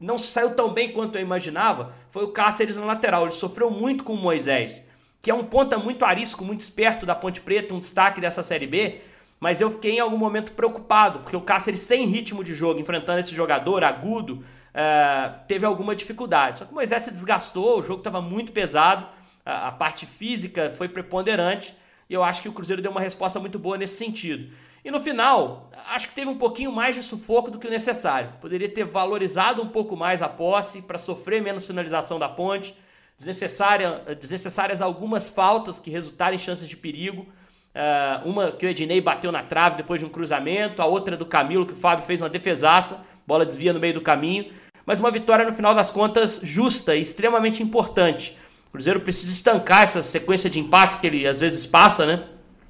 não 0.00 0.16
saiu 0.16 0.54
tão 0.54 0.72
bem 0.72 0.92
quanto 0.92 1.16
eu 1.16 1.22
imaginava, 1.22 1.94
foi 2.10 2.24
o 2.24 2.32
Cáceres 2.32 2.76
na 2.76 2.84
lateral. 2.86 3.24
Ele 3.24 3.32
sofreu 3.32 3.70
muito 3.70 4.04
com 4.04 4.14
o 4.14 4.16
Moisés, 4.16 4.87
que 5.20 5.30
é 5.30 5.34
um 5.34 5.44
ponta 5.44 5.78
muito 5.78 6.04
arisco, 6.04 6.44
muito 6.44 6.60
esperto 6.60 7.04
da 7.04 7.14
Ponte 7.14 7.40
Preta, 7.40 7.74
um 7.74 7.80
destaque 7.80 8.20
dessa 8.20 8.42
Série 8.42 8.66
B. 8.66 9.00
Mas 9.40 9.60
eu 9.60 9.70
fiquei 9.70 9.96
em 9.96 10.00
algum 10.00 10.16
momento 10.16 10.52
preocupado, 10.52 11.20
porque 11.20 11.36
o 11.36 11.40
Cáceres 11.40 11.80
sem 11.80 12.06
ritmo 12.06 12.42
de 12.42 12.54
jogo, 12.54 12.80
enfrentando 12.80 13.20
esse 13.20 13.34
jogador 13.34 13.84
agudo, 13.84 14.44
uh, 14.74 15.38
teve 15.46 15.64
alguma 15.64 15.94
dificuldade. 15.94 16.58
Só 16.58 16.64
que 16.64 16.72
o 16.72 16.74
Moisés 16.74 17.02
se 17.02 17.10
desgastou, 17.12 17.78
o 17.78 17.82
jogo 17.82 18.00
estava 18.00 18.20
muito 18.20 18.50
pesado, 18.50 19.06
a, 19.44 19.68
a 19.68 19.72
parte 19.72 20.06
física 20.06 20.70
foi 20.76 20.88
preponderante, 20.88 21.72
e 22.10 22.14
eu 22.14 22.24
acho 22.24 22.42
que 22.42 22.48
o 22.48 22.52
Cruzeiro 22.52 22.82
deu 22.82 22.90
uma 22.90 23.00
resposta 23.00 23.38
muito 23.38 23.58
boa 23.58 23.78
nesse 23.78 23.96
sentido. 23.96 24.52
E 24.84 24.90
no 24.90 25.00
final, 25.00 25.70
acho 25.88 26.08
que 26.08 26.14
teve 26.14 26.30
um 26.30 26.38
pouquinho 26.38 26.72
mais 26.72 26.94
de 26.94 27.02
sufoco 27.02 27.50
do 27.50 27.58
que 27.58 27.66
o 27.66 27.70
necessário. 27.70 28.32
Poderia 28.40 28.68
ter 28.68 28.84
valorizado 28.84 29.62
um 29.62 29.68
pouco 29.68 29.96
mais 29.96 30.22
a 30.22 30.28
posse 30.28 30.82
para 30.82 30.98
sofrer 30.98 31.42
menos 31.42 31.66
finalização 31.66 32.18
da 32.18 32.28
ponte. 32.28 32.74
Desnecessária, 33.18 34.02
desnecessárias 34.20 34.80
algumas 34.80 35.28
faltas 35.28 35.80
que 35.80 35.90
resultaram 35.90 36.36
em 36.36 36.38
chances 36.38 36.68
de 36.68 36.76
perigo. 36.76 37.26
Uh, 37.74 38.28
uma 38.28 38.52
que 38.52 38.64
o 38.64 38.68
Ednei 38.68 39.00
bateu 39.00 39.32
na 39.32 39.42
trave 39.42 39.76
depois 39.76 39.98
de 39.98 40.06
um 40.06 40.08
cruzamento, 40.08 40.80
a 40.80 40.86
outra 40.86 41.16
do 41.16 41.26
Camilo, 41.26 41.66
que 41.66 41.72
o 41.72 41.76
Fábio 41.76 42.06
fez 42.06 42.20
uma 42.20 42.28
defesaça, 42.28 43.04
bola 43.26 43.44
desvia 43.44 43.72
no 43.72 43.80
meio 43.80 43.94
do 43.94 44.00
caminho. 44.00 44.52
Mas 44.86 45.00
uma 45.00 45.10
vitória, 45.10 45.44
no 45.44 45.52
final 45.52 45.74
das 45.74 45.90
contas, 45.90 46.40
justa 46.44 46.94
e 46.94 47.00
extremamente 47.00 47.60
importante. 47.60 48.38
O 48.68 48.70
Cruzeiro 48.70 49.00
precisa 49.00 49.32
estancar 49.32 49.82
essa 49.82 50.02
sequência 50.02 50.48
de 50.48 50.60
empates 50.60 50.98
que 50.98 51.06
ele 51.06 51.26
às 51.26 51.40
vezes 51.40 51.66
passa, 51.66 52.06
né? 52.06 52.22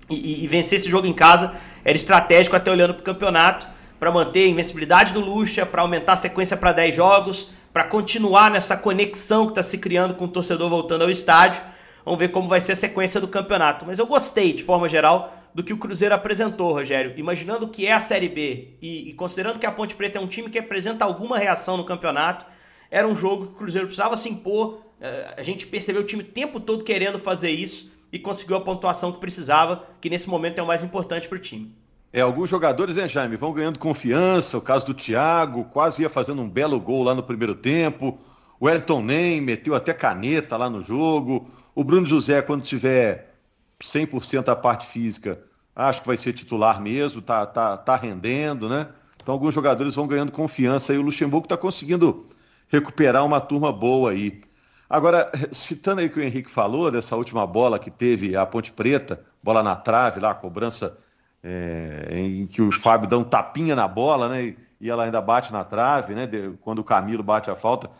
E, 0.08 0.42
e, 0.42 0.46
vencer 0.46 0.78
esse 0.78 0.88
jogo 0.88 1.06
em 1.06 1.12
casa 1.12 1.54
era 1.84 1.94
estratégico 1.94 2.56
até 2.56 2.70
olhando 2.70 2.94
para 2.94 3.02
o 3.02 3.04
campeonato, 3.04 3.68
para 4.00 4.10
manter 4.10 4.44
a 4.44 4.48
invencibilidade 4.48 5.12
do 5.12 5.20
Lucha, 5.20 5.66
para 5.66 5.82
aumentar 5.82 6.14
a 6.14 6.16
sequência 6.16 6.56
para 6.56 6.72
10 6.72 6.94
jogos, 6.94 7.50
para 7.72 7.84
continuar 7.84 8.50
nessa 8.50 8.76
conexão 8.76 9.46
que 9.46 9.52
está 9.52 9.62
se 9.62 9.78
criando 9.78 10.14
com 10.14 10.24
o 10.24 10.28
torcedor 10.28 10.68
voltando 10.68 11.02
ao 11.02 11.10
estádio. 11.10 11.62
Vamos 12.04 12.18
ver 12.18 12.28
como 12.28 12.48
vai 12.48 12.60
ser 12.60 12.72
a 12.72 12.76
sequência 12.76 13.20
do 13.20 13.28
campeonato. 13.28 13.84
Mas 13.86 13.98
eu 13.98 14.06
gostei, 14.06 14.52
de 14.52 14.64
forma 14.64 14.88
geral, 14.88 15.34
do 15.54 15.62
que 15.62 15.72
o 15.72 15.76
Cruzeiro 15.76 16.14
apresentou, 16.14 16.72
Rogério. 16.72 17.12
Imaginando 17.16 17.68
que 17.68 17.86
é 17.86 17.92
a 17.92 18.00
Série 18.00 18.28
B 18.28 18.76
e, 18.80 19.10
e 19.10 19.12
considerando 19.14 19.58
que 19.58 19.66
a 19.66 19.72
Ponte 19.72 19.94
Preta 19.94 20.18
é 20.18 20.22
um 20.22 20.26
time 20.26 20.48
que 20.48 20.58
apresenta 20.58 21.04
alguma 21.04 21.38
reação 21.38 21.76
no 21.76 21.84
campeonato, 21.84 22.46
era 22.90 23.06
um 23.06 23.14
jogo 23.14 23.46
que 23.46 23.52
o 23.52 23.56
Cruzeiro 23.56 23.86
precisava 23.86 24.16
se 24.16 24.28
impor. 24.28 24.82
Eh, 25.00 25.34
a 25.36 25.42
gente 25.42 25.66
percebeu 25.66 26.02
o 26.02 26.04
time 26.04 26.22
o 26.22 26.26
tempo 26.26 26.58
todo 26.58 26.84
querendo 26.84 27.18
fazer 27.18 27.50
isso 27.50 27.90
e 28.12 28.18
conseguiu 28.18 28.56
a 28.56 28.60
pontuação 28.60 29.12
que 29.12 29.18
precisava, 29.18 29.84
que 30.00 30.08
nesse 30.08 30.28
momento 30.28 30.58
é 30.58 30.62
o 30.62 30.66
mais 30.66 30.82
importante 30.82 31.28
para 31.28 31.36
o 31.36 31.40
time. 31.40 31.74
É, 32.12 32.20
alguns 32.22 32.48
jogadores, 32.48 32.96
né, 32.96 33.06
Jaime, 33.06 33.36
vão 33.36 33.52
ganhando 33.52 33.78
confiança. 33.78 34.56
O 34.56 34.62
caso 34.62 34.86
do 34.86 34.94
Thiago, 34.94 35.64
quase 35.64 36.02
ia 36.02 36.10
fazendo 36.10 36.40
um 36.40 36.48
belo 36.48 36.80
gol 36.80 37.02
lá 37.02 37.14
no 37.14 37.22
primeiro 37.22 37.54
tempo. 37.54 38.18
O 38.58 38.68
Elton 38.68 39.02
Nem 39.02 39.40
meteu 39.40 39.74
até 39.74 39.92
caneta 39.92 40.56
lá 40.56 40.70
no 40.70 40.82
jogo. 40.82 41.48
O 41.74 41.84
Bruno 41.84 42.06
José, 42.06 42.42
quando 42.42 42.62
tiver 42.62 43.34
100% 43.80 44.48
a 44.48 44.56
parte 44.56 44.86
física, 44.86 45.40
acho 45.76 46.00
que 46.00 46.08
vai 46.08 46.16
ser 46.16 46.32
titular 46.32 46.80
mesmo, 46.80 47.22
tá, 47.22 47.46
tá, 47.46 47.76
tá 47.76 47.96
rendendo, 47.96 48.68
né? 48.68 48.88
Então 49.22 49.32
alguns 49.32 49.54
jogadores 49.54 49.94
vão 49.94 50.06
ganhando 50.06 50.32
confiança 50.32 50.92
e 50.92 50.98
o 50.98 51.02
Luxemburgo 51.02 51.44
está 51.44 51.56
conseguindo 51.56 52.26
recuperar 52.68 53.24
uma 53.24 53.40
turma 53.40 53.72
boa 53.72 54.10
aí. 54.10 54.40
Agora, 54.88 55.30
citando 55.52 56.00
aí 56.00 56.06
o 56.06 56.10
que 56.10 56.18
o 56.18 56.22
Henrique 56.22 56.50
falou, 56.50 56.90
dessa 56.90 57.14
última 57.14 57.46
bola 57.46 57.78
que 57.78 57.90
teve 57.90 58.34
a 58.34 58.46
Ponte 58.46 58.72
Preta, 58.72 59.20
bola 59.42 59.62
na 59.62 59.76
trave 59.76 60.18
lá, 60.18 60.34
cobrança 60.34 60.98
é, 61.42 62.08
em 62.10 62.46
que 62.46 62.62
o 62.62 62.70
Fábio 62.72 63.08
dá 63.08 63.18
um 63.18 63.24
tapinha 63.24 63.74
na 63.76 63.86
bola, 63.86 64.28
né? 64.28 64.54
E 64.80 64.90
ela 64.90 65.04
ainda 65.04 65.20
bate 65.20 65.52
na 65.52 65.64
trave, 65.64 66.14
né? 66.14 66.28
Quando 66.60 66.80
o 66.80 66.84
Camilo 66.84 67.22
bate 67.22 67.50
a 67.50 67.56
falta. 67.56 67.90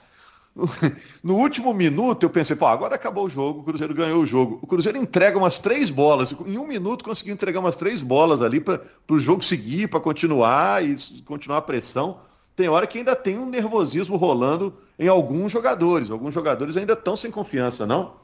No 1.23 1.37
último 1.37 1.73
minuto 1.73 2.25
eu 2.25 2.30
pensei, 2.30 2.57
pô, 2.57 2.66
agora 2.66 2.95
acabou 2.95 3.26
o 3.26 3.28
jogo, 3.28 3.61
o 3.61 3.62
Cruzeiro 3.62 3.95
ganhou 3.95 4.23
o 4.23 4.26
jogo. 4.26 4.59
O 4.61 4.66
Cruzeiro 4.66 4.99
entrega 4.99 5.38
umas 5.38 5.59
três 5.61 5.88
bolas. 5.88 6.35
Em 6.47 6.59
um 6.59 6.66
minuto 6.66 7.04
conseguiu 7.04 7.33
entregar 7.33 7.61
umas 7.61 7.76
três 7.76 8.02
bolas 8.02 8.42
ali 8.42 8.61
para 8.61 8.80
o 9.09 9.18
jogo 9.18 9.45
seguir, 9.45 9.88
para 9.88 10.00
continuar 10.00 10.85
e 10.85 10.97
continuar 11.25 11.59
a 11.59 11.62
pressão 11.62 12.18
tem 12.59 12.68
hora 12.68 12.88
que 12.88 12.99
ainda 12.99 13.14
tem 13.14 13.38
um 13.38 13.49
nervosismo 13.49 14.16
rolando 14.16 14.76
em 14.99 15.07
alguns 15.07 15.52
jogadores. 15.52 16.11
Alguns 16.11 16.35
jogadores 16.35 16.76
ainda 16.76 16.95
estão 16.95 17.16
sem 17.16 17.30
confiança, 17.30 17.87
não? 17.87 18.16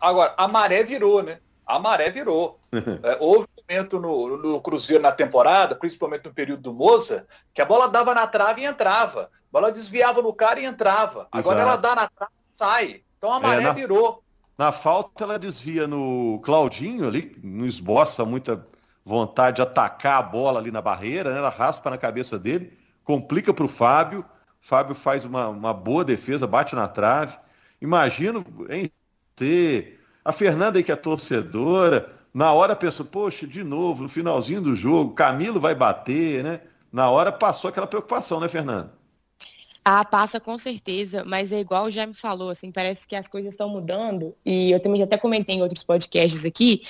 Agora, 0.00 0.32
a 0.38 0.48
maré 0.48 0.82
virou, 0.82 1.22
né? 1.22 1.38
A 1.66 1.78
maré 1.78 2.10
virou. 2.10 2.58
é, 2.72 3.16
houve 3.20 3.46
um 3.46 3.62
momento 3.62 4.00
no, 4.00 4.36
no, 4.36 4.60
Cruzeiro 4.60 5.02
na 5.02 5.12
temporada, 5.12 5.74
principalmente 5.74 6.24
no 6.24 6.34
período 6.34 6.62
do 6.62 6.72
Moça, 6.72 7.26
que 7.52 7.62
a 7.62 7.64
bola 7.64 7.88
dava 7.88 8.14
na 8.14 8.26
trave 8.26 8.62
e 8.62 8.64
entrava. 8.64 9.24
A 9.24 9.28
bola 9.52 9.72
desviava 9.72 10.20
no 10.20 10.32
cara 10.32 10.60
e 10.60 10.64
entrava. 10.64 11.28
Agora 11.30 11.60
Exato. 11.60 11.68
ela 11.70 11.76
dá 11.76 11.94
na 11.94 12.08
trave 12.08 12.32
e 12.44 12.50
sai. 12.50 13.02
Então 13.18 13.32
a 13.32 13.40
maré 13.40 13.62
é, 13.62 13.64
na, 13.66 13.72
virou. 13.72 14.22
Na 14.58 14.72
falta 14.72 15.24
ela 15.24 15.38
desvia 15.38 15.86
no 15.86 16.40
Claudinho 16.44 17.06
ali, 17.06 17.36
não 17.42 17.64
esboça 17.64 18.24
muita 18.24 18.66
vontade 19.04 19.56
de 19.56 19.62
atacar 19.62 20.18
a 20.18 20.22
bola 20.22 20.58
ali 20.58 20.70
na 20.70 20.80
barreira, 20.80 21.32
né? 21.32 21.38
ela 21.38 21.50
raspa 21.50 21.90
na 21.90 21.98
cabeça 21.98 22.38
dele 22.38 22.84
complica 23.04 23.52
para 23.52 23.64
o 23.64 23.68
Fábio. 23.68 24.24
Fábio 24.60 24.94
faz 24.94 25.24
uma, 25.24 25.48
uma 25.48 25.74
boa 25.74 26.04
defesa, 26.04 26.46
bate 26.46 26.74
na 26.74 26.88
trave. 26.88 27.36
Imagino 27.80 28.44
em 28.70 28.90
você, 29.36 29.98
a 30.24 30.32
Fernanda 30.32 30.82
que 30.82 30.90
é 30.90 30.96
torcedora, 30.96 32.10
na 32.32 32.52
hora 32.52 32.74
pensou, 32.74 33.04
poxa, 33.04 33.46
de 33.46 33.62
novo, 33.62 34.02
no 34.04 34.08
finalzinho 34.08 34.60
do 34.60 34.74
jogo, 34.74 35.14
Camilo 35.14 35.60
vai 35.60 35.74
bater, 35.74 36.42
né? 36.42 36.60
Na 36.90 37.10
hora 37.10 37.30
passou 37.30 37.68
aquela 37.68 37.86
preocupação, 37.86 38.40
né, 38.40 38.48
Fernanda? 38.48 38.92
Ah, 39.86 40.02
passa 40.02 40.40
com 40.40 40.56
certeza, 40.56 41.22
mas 41.26 41.52
é 41.52 41.60
igual 41.60 41.90
já 41.90 42.06
me 42.06 42.14
falou, 42.14 42.48
assim, 42.48 42.72
parece 42.72 43.06
que 43.06 43.14
as 43.14 43.28
coisas 43.28 43.52
estão 43.52 43.68
mudando, 43.68 44.34
e 44.42 44.70
eu 44.70 44.80
também 44.80 44.98
já 44.98 45.04
até 45.04 45.18
comentei 45.18 45.56
em 45.56 45.62
outros 45.62 45.84
podcasts 45.84 46.42
aqui, 46.46 46.80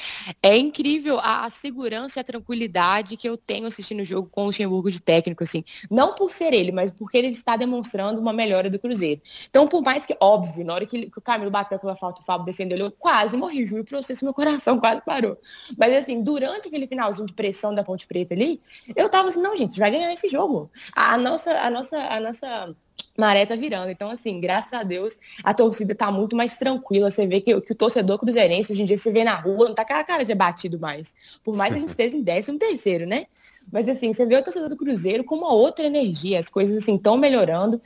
é 0.41 0.57
incrível 0.57 1.19
a, 1.19 1.45
a 1.45 1.51
segurança 1.51 2.21
e 2.21 2.21
a 2.21 2.25
tranquilidade 2.25 3.17
que 3.17 3.29
eu 3.29 3.37
tenho 3.37 3.67
assistindo 3.67 4.03
o 4.03 4.05
jogo 4.05 4.29
com 4.31 4.43
o 4.43 4.45
Luxemburgo 4.47 4.93
de 4.93 5.03
técnico, 5.03 5.43
assim, 5.43 5.65
não 5.91 6.15
por 6.15 6.31
ser 6.31 6.55
ele, 6.55 6.71
mas 6.71 6.93
porque 6.93 7.19
ele 7.19 7.27
está 7.31 7.57
demonstrando 7.57 8.21
uma 8.21 8.33
melhora 8.33 8.71
do 8.71 8.79
Cruzeiro. 8.79 9.21
Então, 9.51 9.67
por 9.67 9.83
mais 9.83 10.07
que, 10.07 10.17
óbvio, 10.21 10.65
na 10.65 10.75
hora 10.75 10.87
que, 10.87 10.97
ele, 10.97 11.11
que 11.11 11.19
o 11.19 11.23
Camilo 11.23 11.51
bateu 11.51 11.81
pela 11.81 11.97
falta, 11.97 12.23
o 12.23 12.25
Fábio 12.25 12.47
defendeu, 12.47 12.79
eu 12.79 12.93
quase 12.93 13.37
morri, 13.37 13.67
juro 13.67 13.83
pra 13.83 14.01
vocês, 14.01 14.23
meu 14.23 14.33
coração 14.33 14.79
quase 14.79 15.03
parou. 15.05 15.37
Mas, 15.77 15.97
assim, 15.97 16.23
durante 16.23 16.69
aquele 16.69 16.87
finalzinho 16.87 17.27
de 17.27 17.33
pressão 17.33 17.75
da 17.75 17.83
Ponte 17.83 18.07
Preta 18.07 18.35
ali, 18.35 18.61
eu 18.95 19.09
tava 19.09 19.31
assim, 19.31 19.43
não, 19.43 19.57
gente, 19.57 19.81
vai 19.81 19.91
ganhar 19.91 20.13
esse 20.13 20.29
jogo. 20.29 20.71
A, 20.95 21.15
a 21.15 21.19
nossa, 21.19 21.59
a 21.59 21.69
nossa, 21.69 21.99
a 21.99 22.21
nossa 22.21 22.77
maré 23.17 23.47
tá 23.47 23.55
virando. 23.55 23.91
Então, 23.91 24.11
assim, 24.11 24.41
graças 24.41 24.73
a 24.73 24.83
Deus, 24.83 25.19
a 25.43 25.55
torcida 25.55 25.95
tá 25.95 26.11
muito 26.11 26.35
mais 26.35 26.57
tranquila. 26.57 27.11
Você 27.11 27.27
vê 27.27 27.41
que, 27.41 27.61
que 27.61 27.73
o 27.73 27.77
torcedor 27.77 28.19
cruzeirense, 28.19 28.73
hoje 28.73 28.83
em 28.83 28.85
dia, 28.85 28.99
se 28.99 29.11
vê 29.13 29.25
na 29.25 29.35
rua, 29.35 29.69
não 29.69 29.75
tá 29.75 29.85
com 29.85 29.95
a 29.95 30.05
cara 30.05 30.25
de 30.25 30.33
abatido 30.33 30.79
mais. 30.79 31.15
Por 31.43 31.57
mais 31.57 31.73
que 31.73 31.77
a 31.77 31.81
gente 31.81 31.91
esteja 31.91 32.17
em 32.17 32.23
décimo 32.23 32.59
terceiro, 32.59 33.07
né? 33.07 33.27
Mas, 33.73 33.89
assim, 33.89 34.13
você 34.13 34.27
vê 34.27 34.37
o 34.37 34.43
torcedor 34.43 34.69
do 34.69 34.77
Cruzeiro 34.77 35.25
com 35.25 35.37
uma 35.37 35.53
outra 35.53 35.87
energia. 35.87 36.39
As 36.39 36.49
coisas, 36.49 36.77
assim, 36.77 36.97
estão 36.97 37.17
melhorando. 37.17 37.81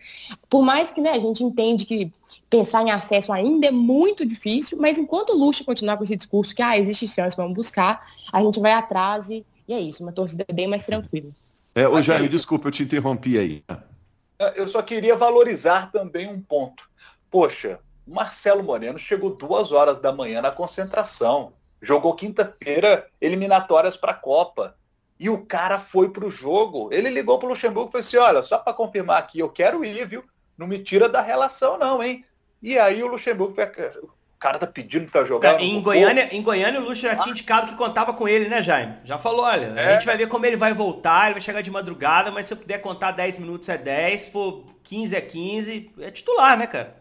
Por 0.49 0.63
mais 0.63 0.91
que, 0.91 1.01
né, 1.01 1.11
a 1.11 1.19
gente 1.19 1.45
entende 1.45 1.85
que 1.85 2.11
pensar 2.49 2.83
em 2.83 2.91
acesso 2.91 3.33
ainda 3.33 3.67
é 3.67 3.71
muito 3.71 4.25
difícil, 4.27 4.79
mas 4.79 4.99
enquanto 4.99 5.31
o 5.31 5.37
Luxo 5.37 5.65
continuar 5.65 5.97
com 5.97 6.05
esse 6.05 6.17
discurso 6.17 6.55
que, 6.55 6.63
ah, 6.63 6.79
existe 6.79 7.07
chance, 7.07 7.37
vamos 7.37 7.55
buscar, 7.55 8.05
a 8.33 8.43
gente 8.43 8.59
vai 8.59 8.73
atrás 8.73 9.29
e, 9.29 9.45
e 9.69 9.75
é 9.75 9.81
isso, 9.81 10.03
uma 10.03 10.13
torcida 10.13 10.45
bem 10.53 10.67
mais 10.67 10.85
tranquila. 10.85 11.31
É, 11.75 11.87
ô 11.87 12.01
Jair, 12.03 12.29
desculpa, 12.29 12.69
eu 12.69 12.73
te 12.73 12.83
interrompi 12.83 13.39
aí. 13.39 13.63
Eu 14.55 14.69
só 14.69 14.81
queria 14.83 15.17
valorizar 15.17 15.91
também 15.91 16.29
um 16.29 16.41
ponto. 16.41 16.89
Poxa, 17.31 17.81
Marcelo 18.07 18.63
Moreno 18.63 18.99
chegou 18.99 19.35
duas 19.35 19.73
horas 19.73 19.99
da 19.99 20.13
manhã 20.13 20.41
na 20.41 20.51
concentração. 20.51 21.53
Jogou 21.83 22.15
quinta-feira 22.15 23.09
eliminatórias 23.21 23.97
para 23.97 24.13
a 24.13 24.15
Copa. 24.15 24.77
E 25.19 25.29
o 25.29 25.45
cara 25.45 25.81
foi 25.81 26.11
para 26.11 26.25
o 26.25 26.31
jogo. 26.31 26.89
Ele 26.93 27.11
ligou 27.11 27.39
para 27.39 27.47
o 27.47 27.51
Luxemburgo 27.51 27.91
e 27.91 27.93
falou 27.93 28.07
assim: 28.07 28.17
olha, 28.17 28.43
só 28.43 28.59
para 28.59 28.73
confirmar 28.73 29.19
aqui, 29.19 29.41
eu 29.41 29.51
quero 29.51 29.85
ir, 29.85 30.07
viu? 30.07 30.25
Não 30.57 30.67
me 30.67 30.79
tira 30.79 31.09
da 31.09 31.21
relação, 31.21 31.77
não, 31.77 32.03
hein? 32.03 32.25
E 32.63 32.79
aí 32.79 33.03
o 33.03 33.09
Luxemburgo 33.09 33.55
o 34.39 34.41
cara 34.41 34.57
tá 34.57 34.69
pedindo 34.69 35.11
para 35.11 35.25
jogar. 35.25 35.61
É, 35.61 35.65
em, 35.65 35.83
Goiânia, 35.83 36.29
em 36.31 36.41
Goiânia, 36.41 36.81
o 36.81 36.85
Luxo 36.85 37.03
já 37.03 37.17
tinha 37.17 37.33
indicado 37.33 37.67
que 37.67 37.75
contava 37.75 38.15
com 38.15 38.29
ele, 38.29 38.49
né, 38.49 38.63
Jaime? 38.63 38.97
Já 39.05 39.19
falou: 39.19 39.45
olha, 39.45 39.75
é. 39.77 39.89
a 39.89 39.93
gente 39.95 40.07
vai 40.07 40.17
ver 40.17 40.29
como 40.29 40.47
ele 40.47 40.57
vai 40.57 40.73
voltar, 40.73 41.25
ele 41.25 41.35
vai 41.35 41.41
chegar 41.41 41.61
de 41.61 41.73
madrugada, 41.73 42.31
mas 42.31 42.47
se 42.47 42.53
eu 42.53 42.57
puder 42.57 42.79
contar 42.79 43.11
10 43.11 43.37
minutos 43.39 43.69
é 43.69 43.77
10, 43.77 44.21
se 44.21 44.31
for 44.31 44.65
15 44.85 45.17
é 45.17 45.21
15, 45.21 45.91
é 45.99 46.11
titular, 46.13 46.57
né, 46.57 46.69
cara? 46.69 46.97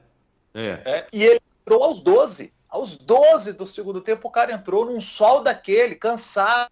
É. 0.51 0.79
é. 0.83 1.07
E 1.13 1.23
ele 1.23 1.39
entrou 1.61 1.83
aos 1.83 2.01
12. 2.01 2.51
Aos 2.67 2.97
12 2.97 3.53
do 3.53 3.67
segundo 3.67 4.01
tempo, 4.01 4.27
o 4.27 4.31
cara 4.31 4.51
entrou 4.51 4.87
num 4.87 4.99
sol 4.99 5.43
daquele, 5.43 5.93
cansado, 5.93 6.71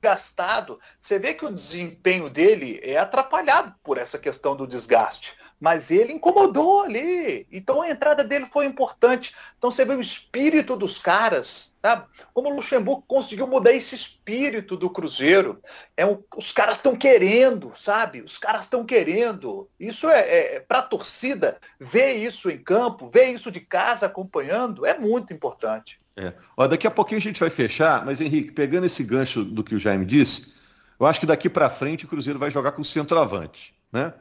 gastado. 0.00 0.80
Você 0.98 1.18
vê 1.18 1.34
que 1.34 1.44
o 1.44 1.52
desempenho 1.52 2.30
dele 2.30 2.80
é 2.82 2.96
atrapalhado 2.96 3.74
por 3.84 3.98
essa 3.98 4.18
questão 4.18 4.56
do 4.56 4.66
desgaste 4.66 5.36
mas 5.60 5.90
ele 5.90 6.12
incomodou 6.12 6.82
ali. 6.82 7.46
Então 7.50 7.82
a 7.82 7.90
entrada 7.90 8.22
dele 8.22 8.46
foi 8.46 8.66
importante. 8.66 9.34
Então 9.56 9.70
você 9.70 9.84
vê 9.84 9.94
o 9.94 10.00
espírito 10.00 10.76
dos 10.76 10.98
caras, 10.98 11.72
tá? 11.82 12.06
Como 12.32 12.48
o 12.48 12.54
Luxemburgo 12.54 13.04
conseguiu 13.06 13.46
mudar 13.46 13.72
esse 13.72 13.94
espírito 13.94 14.76
do 14.76 14.88
Cruzeiro. 14.88 15.60
É 15.96 16.06
um, 16.06 16.22
os 16.36 16.52
caras 16.52 16.78
estão 16.78 16.94
querendo, 16.94 17.72
sabe? 17.74 18.22
Os 18.22 18.38
caras 18.38 18.64
estão 18.64 18.84
querendo. 18.84 19.68
Isso 19.78 20.08
é, 20.08 20.20
é, 20.20 20.56
é 20.56 20.60
para 20.60 20.78
a 20.78 20.82
torcida 20.82 21.58
ver 21.78 22.14
isso 22.14 22.48
em 22.50 22.58
campo, 22.58 23.08
ver 23.08 23.26
isso 23.26 23.50
de 23.50 23.60
casa 23.60 24.06
acompanhando, 24.06 24.86
é 24.86 24.96
muito 24.96 25.32
importante. 25.32 25.98
É. 26.16 26.34
Ó, 26.56 26.66
daqui 26.66 26.86
a 26.86 26.90
pouquinho 26.90 27.18
a 27.18 27.22
gente 27.22 27.40
vai 27.40 27.50
fechar, 27.50 28.04
mas 28.04 28.20
Henrique, 28.20 28.50
pegando 28.50 28.86
esse 28.86 29.04
gancho 29.04 29.44
do 29.44 29.62
que 29.62 29.74
o 29.74 29.78
Jaime 29.78 30.04
disse, 30.04 30.52
eu 30.98 31.06
acho 31.06 31.20
que 31.20 31.26
daqui 31.26 31.48
para 31.48 31.70
frente 31.70 32.04
o 32.04 32.08
Cruzeiro 32.08 32.38
vai 32.38 32.50
jogar 32.50 32.72
com 32.72 32.82
o 32.82 32.84
centroavante, 32.84 33.72
né? 33.92 34.12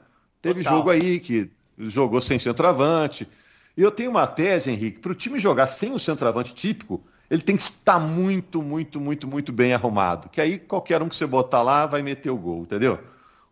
Teve 0.41 0.63
Total. 0.63 0.77
jogo 0.77 0.89
aí 0.89 1.20
que 1.20 1.50
jogou 1.77 2.22
sem 2.22 2.39
centroavante. 2.39 3.27
E 3.75 3.82
eu 3.82 3.91
tenho 3.91 4.10
uma 4.10 4.25
tese, 4.25 4.72
Henrique, 4.72 5.00
para 5.00 5.12
o 5.12 5.15
time 5.15 5.39
jogar 5.39 5.67
sem 5.67 5.91
o 5.91 6.00
centroavante 6.00 6.53
típico, 6.53 7.03
ele 7.29 7.41
tem 7.41 7.56
que 7.56 7.63
estar 7.63 8.00
muito, 8.00 8.62
muito, 8.62 9.00
muito, 9.00 9.27
muito 9.27 9.51
bem 9.51 9.74
arrumado. 9.74 10.29
Que 10.29 10.41
aí 10.41 10.58
qualquer 10.58 11.01
um 11.01 11.10
que 11.10 11.15
você 11.15 11.25
botar 11.25 11.62
lá 11.62 11.86
vai 11.86 12.01
meter 12.01 12.29
o 12.29 12.38
gol, 12.38 12.62
entendeu? 12.62 13.00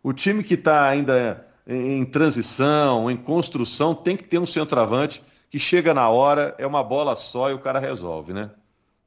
O 0.02 0.12
time 0.12 0.42
que 0.42 0.54
está 0.54 0.88
ainda 0.88 1.46
em 1.66 2.04
transição, 2.04 3.10
em 3.10 3.16
construção, 3.16 3.94
tem 3.94 4.16
que 4.16 4.24
ter 4.24 4.38
um 4.38 4.46
centroavante 4.46 5.22
que 5.50 5.58
chega 5.58 5.92
na 5.92 6.08
hora, 6.08 6.54
é 6.58 6.66
uma 6.66 6.82
bola 6.82 7.14
só 7.16 7.50
e 7.50 7.54
o 7.54 7.58
cara 7.58 7.78
resolve, 7.78 8.32
né? 8.32 8.50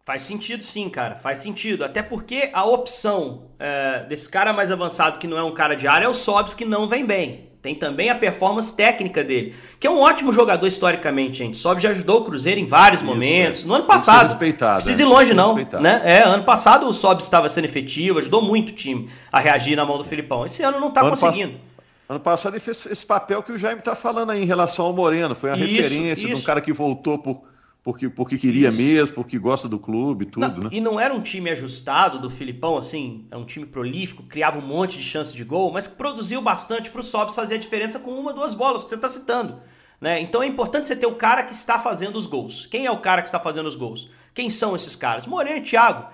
Faz 0.05 0.23
sentido 0.23 0.63
sim, 0.63 0.89
cara. 0.89 1.15
Faz 1.15 1.37
sentido. 1.37 1.83
Até 1.83 2.01
porque 2.01 2.49
a 2.51 2.65
opção 2.65 3.51
é, 3.59 4.03
desse 4.05 4.27
cara 4.27 4.51
mais 4.51 4.71
avançado, 4.71 5.19
que 5.19 5.27
não 5.27 5.37
é 5.37 5.43
um 5.43 5.53
cara 5.53 5.75
de 5.75 5.87
área, 5.87 6.05
é 6.05 6.09
o 6.09 6.13
Sobs, 6.13 6.53
que 6.53 6.65
não 6.65 6.87
vem 6.87 7.05
bem. 7.05 7.48
Tem 7.61 7.75
também 7.75 8.09
a 8.09 8.15
performance 8.15 8.73
técnica 8.73 9.21
dele, 9.21 9.53
que 9.77 9.85
é 9.85 9.91
um 9.91 9.99
ótimo 9.99 10.31
jogador 10.31 10.65
historicamente, 10.65 11.39
gente. 11.39 11.57
Sobe 11.57 11.81
já 11.81 11.89
ajudou 11.89 12.21
o 12.21 12.23
Cruzeiro 12.23 12.57
em 12.57 12.65
vários 12.65 13.01
Isso, 13.01 13.09
momentos. 13.09 13.63
É. 13.63 13.67
No 13.67 13.73
ano 13.73 13.83
passado, 13.83 14.37
precisa 14.37 15.01
ir 15.01 15.05
longe 15.05 15.33
não, 15.33 15.55
né? 15.81 16.01
É, 16.05 16.23
ano 16.23 16.43
passado 16.43 16.87
o 16.87 16.93
Sobe 16.93 17.21
estava 17.21 17.49
sendo 17.49 17.65
efetivo, 17.65 18.19
ajudou 18.19 18.41
muito 18.41 18.69
o 18.69 18.73
time 18.73 19.09
a 19.29 19.39
reagir 19.41 19.75
na 19.75 19.85
mão 19.85 19.97
do 19.97 20.05
Filipão. 20.05 20.45
Esse 20.45 20.63
ano 20.63 20.79
não 20.79 20.87
está 20.87 21.01
conseguindo. 21.01 21.51
Pass... 21.51 21.61
Ano 22.07 22.19
passado 22.21 22.53
ele 22.53 22.61
fez 22.61 22.85
esse 22.85 23.05
papel 23.05 23.43
que 23.43 23.51
o 23.51 23.57
Jaime 23.57 23.79
está 23.79 23.93
falando 23.93 24.31
aí 24.31 24.41
em 24.41 24.45
relação 24.45 24.85
ao 24.85 24.93
Moreno. 24.93 25.35
Foi 25.35 25.51
isso, 25.51 25.59
referência 25.59 26.13
isso. 26.13 26.27
de 26.27 26.35
um 26.35 26.41
cara 26.41 26.61
que 26.61 26.71
voltou 26.71 27.19
por 27.19 27.48
porque, 27.89 28.07
porque 28.07 28.37
queria 28.37 28.69
mesmo, 28.69 29.15
porque 29.15 29.39
gosta 29.39 29.67
do 29.67 29.79
clube, 29.79 30.25
tudo, 30.25 30.47
não, 30.47 30.59
né? 30.59 30.69
E 30.71 30.79
não 30.79 30.99
era 30.99 31.11
um 31.11 31.19
time 31.19 31.49
ajustado 31.49 32.19
do 32.19 32.29
Filipão, 32.29 32.77
assim, 32.77 33.25
é 33.31 33.35
um 33.35 33.43
time 33.43 33.65
prolífico, 33.65 34.21
criava 34.21 34.59
um 34.59 34.61
monte 34.61 34.99
de 34.99 35.03
chance 35.03 35.35
de 35.35 35.43
gol, 35.43 35.71
mas 35.71 35.87
que 35.87 35.95
produziu 35.95 36.39
bastante 36.39 36.91
para 36.91 37.01
o 37.01 37.03
Sobs 37.03 37.33
fazer 37.33 37.55
a 37.55 37.57
diferença 37.57 37.99
com 37.99 38.11
uma, 38.11 38.31
duas 38.31 38.53
bolas, 38.53 38.83
que 38.83 38.89
você 38.89 38.95
está 38.95 39.09
citando. 39.09 39.59
Né? 39.99 40.21
Então 40.21 40.43
é 40.43 40.45
importante 40.45 40.87
você 40.87 40.95
ter 40.95 41.07
o 41.07 41.15
cara 41.15 41.41
que 41.41 41.51
está 41.51 41.79
fazendo 41.79 42.15
os 42.17 42.27
gols. 42.27 42.67
Quem 42.67 42.85
é 42.85 42.91
o 42.91 42.99
cara 42.99 43.23
que 43.23 43.27
está 43.27 43.39
fazendo 43.39 43.65
os 43.65 43.75
gols? 43.75 44.07
Quem 44.35 44.51
são 44.51 44.75
esses 44.75 44.95
caras? 44.95 45.25
Moreno 45.25 45.57
e 45.57 45.61
Thiago. 45.61 46.05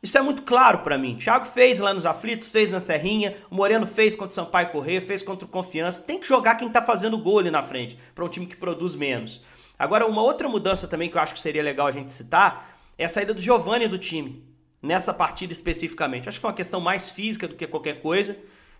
Isso 0.00 0.16
é 0.16 0.22
muito 0.22 0.42
claro 0.42 0.80
para 0.80 0.96
mim. 0.96 1.16
Thiago 1.16 1.46
fez 1.46 1.80
lá 1.80 1.92
nos 1.92 2.06
aflitos, 2.06 2.48
fez 2.48 2.70
na 2.70 2.80
Serrinha, 2.80 3.36
o 3.50 3.56
Moreno 3.56 3.88
fez 3.88 4.14
contra 4.14 4.30
o 4.30 4.34
Sampaio 4.34 4.68
Correr, 4.68 5.00
fez 5.00 5.20
contra 5.20 5.46
o 5.46 5.48
Confiança. 5.48 6.00
Tem 6.00 6.20
que 6.20 6.28
jogar 6.28 6.54
quem 6.54 6.68
está 6.68 6.80
fazendo 6.80 7.18
gol 7.18 7.40
ali 7.40 7.50
na 7.50 7.62
frente, 7.62 7.98
para 8.14 8.24
um 8.24 8.28
time 8.28 8.46
que 8.46 8.56
produz 8.56 8.94
menos. 8.94 9.42
Agora, 9.78 10.06
uma 10.06 10.22
outra 10.22 10.48
mudança 10.48 10.86
também 10.86 11.10
que 11.10 11.16
eu 11.16 11.20
acho 11.20 11.34
que 11.34 11.40
seria 11.40 11.62
legal 11.62 11.86
a 11.86 11.92
gente 11.92 12.12
citar 12.12 12.74
é 12.96 13.04
a 13.04 13.08
saída 13.08 13.34
do 13.34 13.40
Giovani 13.40 13.88
do 13.88 13.98
time, 13.98 14.44
nessa 14.80 15.12
partida 15.12 15.52
especificamente. 15.52 16.28
Acho 16.28 16.38
que 16.38 16.42
foi 16.42 16.50
uma 16.50 16.56
questão 16.56 16.80
mais 16.80 17.10
física 17.10 17.48
do 17.48 17.56
que 17.56 17.66
qualquer 17.66 18.00
coisa, 18.00 18.36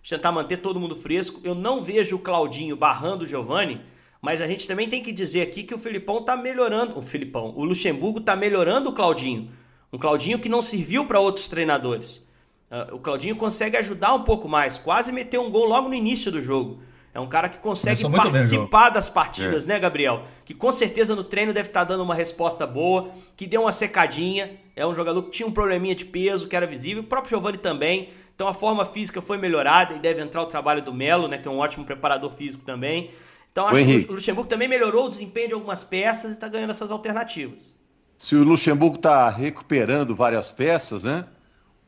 tentar 0.07 0.31
manter 0.31 0.57
todo 0.57 0.79
mundo 0.79 0.95
fresco. 0.95 1.41
Eu 1.43 1.53
não 1.53 1.81
vejo 1.81 2.15
o 2.15 2.19
Claudinho 2.19 2.75
barrando 2.75 3.23
o 3.23 3.27
Giovani, 3.27 3.81
mas 4.21 4.41
a 4.41 4.47
gente 4.47 4.67
também 4.67 4.87
tem 4.87 5.03
que 5.03 5.11
dizer 5.11 5.41
aqui 5.41 5.63
que 5.63 5.75
o 5.75 5.79
Filipão 5.79 6.23
tá 6.23 6.37
melhorando. 6.37 6.97
O 6.97 7.01
Filipão, 7.01 7.53
o 7.55 7.65
Luxemburgo 7.65 8.21
tá 8.21 8.35
melhorando 8.35 8.89
o 8.89 8.93
Claudinho. 8.93 9.51
Um 9.91 9.97
Claudinho 9.97 10.39
que 10.39 10.49
não 10.49 10.61
serviu 10.61 11.05
para 11.05 11.19
outros 11.19 11.47
treinadores. 11.47 12.25
Uh, 12.71 12.95
o 12.95 12.99
Claudinho 12.99 13.35
consegue 13.35 13.77
ajudar 13.77 14.13
um 14.13 14.23
pouco 14.23 14.47
mais, 14.47 14.77
quase 14.77 15.11
meteu 15.11 15.43
um 15.43 15.51
gol 15.51 15.65
logo 15.65 15.87
no 15.87 15.93
início 15.93 16.31
do 16.31 16.41
jogo. 16.41 16.81
É 17.15 17.19
um 17.21 17.27
cara 17.27 17.47
que 17.47 17.59
consegue 17.59 18.03
participar 18.11 18.89
das 18.89 19.09
partidas, 19.09 19.63
é. 19.63 19.69
né, 19.69 19.79
Gabriel? 19.79 20.23
Que 20.43 20.53
com 20.53 20.69
certeza 20.69 21.15
no 21.15 21.23
treino 21.23 21.53
deve 21.53 21.69
estar 21.69 21.79
tá 21.79 21.85
dando 21.85 22.03
uma 22.03 22.13
resposta 22.13 22.67
boa, 22.67 23.09
que 23.37 23.47
deu 23.47 23.61
uma 23.61 23.71
secadinha. 23.71 24.51
É 24.75 24.85
um 24.85 24.93
jogador 24.93 25.23
que 25.23 25.29
tinha 25.29 25.47
um 25.47 25.51
probleminha 25.51 25.95
de 25.95 26.03
peso, 26.03 26.45
que 26.45 26.57
era 26.57 26.67
visível. 26.67 27.03
O 27.03 27.05
próprio 27.05 27.29
Giovani 27.29 27.57
também. 27.57 28.09
Então 28.35 28.49
a 28.49 28.53
forma 28.53 28.85
física 28.85 29.21
foi 29.21 29.37
melhorada 29.37 29.93
e 29.93 29.99
deve 29.99 30.21
entrar 30.21 30.41
o 30.41 30.45
trabalho 30.45 30.81
do 30.81 30.93
Melo, 30.93 31.29
né, 31.29 31.37
que 31.37 31.47
é 31.47 31.51
um 31.51 31.59
ótimo 31.59 31.85
preparador 31.85 32.29
físico 32.29 32.65
também. 32.65 33.11
Então 33.49 33.65
acho 33.65 33.85
que 33.85 34.07
o 34.09 34.15
Luxemburgo 34.15 34.49
também 34.49 34.67
melhorou 34.67 35.05
o 35.05 35.09
desempenho 35.09 35.47
de 35.47 35.53
algumas 35.53 35.85
peças 35.85 36.31
e 36.31 36.33
está 36.33 36.49
ganhando 36.49 36.71
essas 36.71 36.91
alternativas. 36.91 37.73
Se 38.17 38.35
o 38.35 38.43
Luxemburgo 38.43 38.97
está 38.97 39.29
recuperando 39.29 40.13
várias 40.13 40.51
peças, 40.51 41.05
né? 41.05 41.23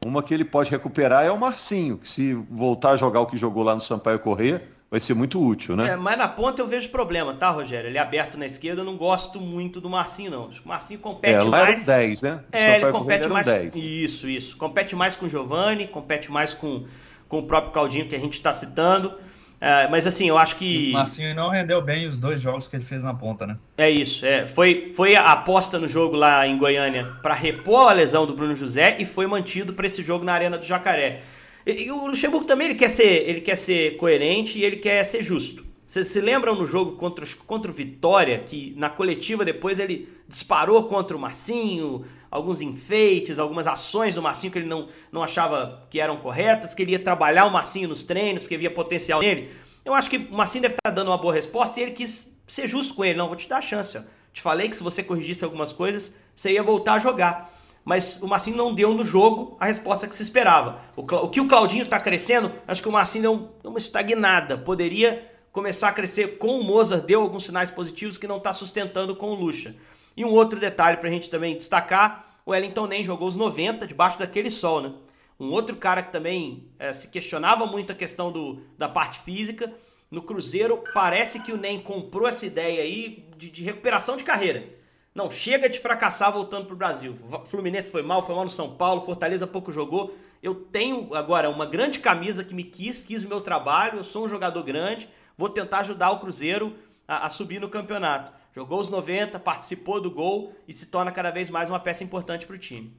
Uma 0.05 0.23
que 0.23 0.33
ele 0.33 0.45
pode 0.45 0.71
recuperar 0.71 1.25
é 1.25 1.31
o 1.31 1.37
Marcinho, 1.37 1.97
que 1.97 2.07
se 2.07 2.33
voltar 2.33 2.91
a 2.91 2.95
jogar 2.95 3.19
o 3.19 3.25
que 3.25 3.35
jogou 3.35 3.63
lá 3.63 3.75
no 3.75 3.81
Sampaio 3.81 4.19
Corrêa, 4.19 4.76
vai 4.89 4.99
ser 4.99 5.13
muito 5.13 5.43
útil, 5.43 5.75
né? 5.75 5.89
É, 5.89 5.95
mas 5.95 6.17
na 6.17 6.27
ponta 6.27 6.61
eu 6.61 6.67
vejo 6.67 6.89
problema, 6.89 7.33
tá, 7.33 7.49
Rogério? 7.49 7.89
Ele 7.89 7.97
é 7.97 8.01
aberto 8.01 8.37
na 8.37 8.45
esquerda, 8.45 8.81
eu 8.81 8.85
não 8.85 8.97
gosto 8.97 9.39
muito 9.39 9.81
do 9.81 9.89
Marcinho, 9.89 10.31
não. 10.31 10.47
Acho 10.47 10.61
que 10.61 10.65
o 10.65 10.69
Marcinho 10.69 10.99
compete 10.99 11.33
é, 11.33 11.43
lá 11.43 11.65
mais. 11.65 11.87
Era 11.87 11.99
10, 11.99 12.21
né? 12.21 12.39
É, 12.51 12.75
ele 12.75 12.91
compete 12.91 13.27
mais. 13.27 13.47
10. 13.47 13.75
Isso, 13.75 14.27
isso. 14.29 14.57
Compete 14.57 14.95
mais 14.95 15.15
com 15.15 15.25
o 15.25 15.29
Giovani, 15.29 15.87
compete 15.87 16.31
mais 16.31 16.53
com, 16.53 16.85
com 17.27 17.39
o 17.39 17.43
próprio 17.43 17.73
Claudinho 17.73 18.07
que 18.07 18.15
a 18.15 18.19
gente 18.19 18.33
está 18.33 18.53
citando. 18.53 19.13
É, 19.59 19.87
mas 19.87 20.05
assim, 20.05 20.29
eu 20.29 20.37
acho 20.37 20.55
que. 20.55 20.91
O 20.91 20.93
Marcinho 20.93 21.35
não 21.35 21.49
rendeu 21.49 21.81
bem 21.81 22.07
os 22.07 22.19
dois 22.19 22.39
jogos 22.39 22.67
que 22.67 22.75
ele 22.75 22.85
fez 22.85 23.03
na 23.03 23.13
ponta, 23.13 23.47
né? 23.47 23.57
É 23.75 23.89
isso. 23.89 24.25
É. 24.25 24.45
Foi, 24.45 24.93
foi 24.95 25.15
a 25.15 25.25
aposta 25.31 25.79
no 25.79 25.87
jogo 25.87 26.15
lá 26.15 26.45
em 26.47 26.57
Goiânia 26.57 27.05
para 27.21 27.33
repor 27.33 27.89
a 27.89 27.93
lesão 27.93 28.25
do 28.25 28.35
Bruno 28.35 28.55
José 28.55 28.97
e 28.99 29.05
foi 29.05 29.25
mantido 29.25 29.73
para 29.73 29.87
esse 29.87 30.03
jogo 30.03 30.23
na 30.23 30.33
Arena 30.33 30.57
do 30.57 30.65
Jacaré. 30.65 31.23
E, 31.67 31.91
o 31.91 32.07
Luxemburgo 32.07 32.45
também 32.45 32.69
ele 32.69 32.75
quer 32.75 32.89
ser, 32.89 33.27
ele 33.27 33.41
quer 33.41 33.57
ser 33.57 33.97
coerente 33.97 34.57
e 34.57 34.63
ele 34.63 34.77
quer 34.77 35.03
ser 35.03 35.21
justo. 35.21 35.65
Vocês 35.85 36.07
se 36.07 36.21
lembram 36.21 36.55
no 36.55 36.65
jogo 36.65 36.93
contra, 36.93 37.25
contra 37.45 37.69
o 37.69 37.73
Vitória, 37.73 38.39
que 38.39 38.73
na 38.77 38.89
coletiva 38.89 39.43
depois 39.43 39.77
ele 39.79 40.09
disparou 40.27 40.83
contra 40.85 41.15
o 41.15 41.19
Marcinho, 41.19 42.05
alguns 42.31 42.61
enfeites, 42.61 43.39
algumas 43.39 43.67
ações 43.67 44.15
do 44.15 44.21
Marcinho 44.21 44.51
que 44.51 44.59
ele 44.59 44.67
não, 44.67 44.87
não 45.11 45.23
achava 45.23 45.85
que 45.89 45.99
eram 45.99 46.17
corretas, 46.17 46.73
queria 46.73 46.99
trabalhar 46.99 47.45
o 47.45 47.51
Marcinho 47.51 47.89
nos 47.89 48.03
treinos, 48.03 48.43
porque 48.43 48.57
via 48.57 48.71
potencial 48.71 49.21
nele. 49.21 49.49
Eu 49.83 49.93
acho 49.93 50.09
que 50.09 50.17
o 50.17 50.33
Marcinho 50.33 50.63
deve 50.63 50.75
estar 50.75 50.91
dando 50.91 51.09
uma 51.09 51.17
boa 51.17 51.33
resposta 51.33 51.79
e 51.79 51.83
ele 51.83 51.91
quis 51.91 52.33
ser 52.45 52.67
justo 52.67 52.93
com 52.93 53.03
ele. 53.03 53.17
Não, 53.17 53.27
vou 53.27 53.37
te 53.37 53.47
dar 53.47 53.57
a 53.57 53.61
chance. 53.61 53.97
Ó. 53.97 54.01
Te 54.33 54.41
falei 54.41 54.69
que 54.69 54.75
se 54.75 54.83
você 54.83 55.01
corrigisse 55.01 55.43
algumas 55.43 55.71
coisas, 55.71 56.13
você 56.35 56.51
ia 56.51 56.63
voltar 56.63 56.95
a 56.95 56.99
jogar 56.99 57.56
mas 57.87 58.21
o 58.21 58.27
Marcinho 58.27 58.57
não 58.57 58.75
deu 58.75 58.93
no 58.93 59.01
jogo 59.01 59.55
a 59.61 59.67
resposta 59.67 60.09
que 60.09 60.13
se 60.13 60.21
esperava. 60.21 60.81
O, 60.93 61.03
o 61.03 61.29
que 61.29 61.39
o 61.39 61.47
Claudinho 61.47 61.83
está 61.83 61.97
crescendo, 61.97 62.51
acho 62.67 62.81
que 62.81 62.89
o 62.89 62.91
Marcinho 62.91 63.21
deu 63.21 63.71
uma 63.71 63.77
estagnada. 63.77 64.57
Poderia 64.57 65.31
começar 65.53 65.87
a 65.87 65.93
crescer 65.93 66.37
com 66.37 66.59
o 66.59 66.65
Mozart, 66.65 67.05
deu 67.05 67.21
alguns 67.21 67.45
sinais 67.45 67.71
positivos 67.71 68.17
que 68.17 68.27
não 68.27 68.39
está 68.39 68.51
sustentando 68.51 69.15
com 69.15 69.29
o 69.29 69.33
Lucha. 69.33 69.73
E 70.17 70.25
um 70.25 70.31
outro 70.31 70.59
detalhe 70.59 70.97
para 70.97 71.07
a 71.07 71.11
gente 71.13 71.29
também 71.29 71.55
destacar, 71.55 72.41
o 72.45 72.51
Wellington 72.51 72.87
nem 72.87 73.05
jogou 73.05 73.25
os 73.25 73.37
90 73.37 73.87
debaixo 73.87 74.19
daquele 74.19 74.51
sol, 74.51 74.81
né? 74.81 74.91
Um 75.39 75.49
outro 75.51 75.77
cara 75.77 76.03
que 76.03 76.11
também 76.11 76.67
é, 76.77 76.91
se 76.91 77.07
questionava 77.07 77.65
muito 77.65 77.93
a 77.93 77.95
questão 77.95 78.33
do, 78.33 78.63
da 78.77 78.89
parte 78.89 79.19
física, 79.19 79.73
no 80.11 80.21
Cruzeiro 80.21 80.83
parece 80.93 81.39
que 81.39 81.53
o 81.53 81.57
NEM 81.57 81.83
comprou 81.83 82.27
essa 82.27 82.45
ideia 82.45 82.83
aí 82.83 83.29
de, 83.37 83.49
de 83.49 83.63
recuperação 83.63 84.17
de 84.17 84.25
carreira. 84.25 84.75
Não, 85.17 85.31
chega 85.31 85.67
de 85.67 85.79
fracassar 85.79 86.31
voltando 86.31 86.67
para 86.67 86.75
o 86.75 86.77
Brasil. 86.77 87.15
Fluminense 87.45 87.89
foi 87.89 88.03
mal, 88.03 88.21
foi 88.21 88.35
mal 88.35 88.43
no 88.43 88.51
São 88.51 88.75
Paulo, 88.75 89.01
Fortaleza 89.01 89.47
pouco 89.47 89.71
jogou. 89.71 90.15
Eu 90.43 90.53
tenho 90.53 91.11
agora 91.15 91.49
uma 91.49 91.65
grande 91.65 91.97
camisa 91.97 92.43
que 92.43 92.53
me 92.53 92.63
quis, 92.63 93.03
quis 93.03 93.23
o 93.23 93.27
meu 93.27 93.41
trabalho, 93.41 93.97
eu 93.97 94.03
sou 94.03 94.25
um 94.25 94.27
jogador 94.27 94.61
grande, 94.61 95.09
vou 95.35 95.49
tentar 95.49 95.79
ajudar 95.79 96.11
o 96.11 96.19
Cruzeiro 96.19 96.75
a, 97.07 97.25
a 97.25 97.29
subir 97.31 97.59
no 97.59 97.67
campeonato. 97.67 98.31
Jogou 98.53 98.79
os 98.79 98.89
90, 98.89 99.39
participou 99.39 99.99
do 99.99 100.11
gol 100.11 100.53
e 100.67 100.71
se 100.71 100.85
torna 100.85 101.11
cada 101.11 101.31
vez 101.31 101.49
mais 101.49 101.67
uma 101.67 101.79
peça 101.79 102.03
importante 102.03 102.45
para 102.45 102.55
o 102.55 102.59
time. 102.59 102.95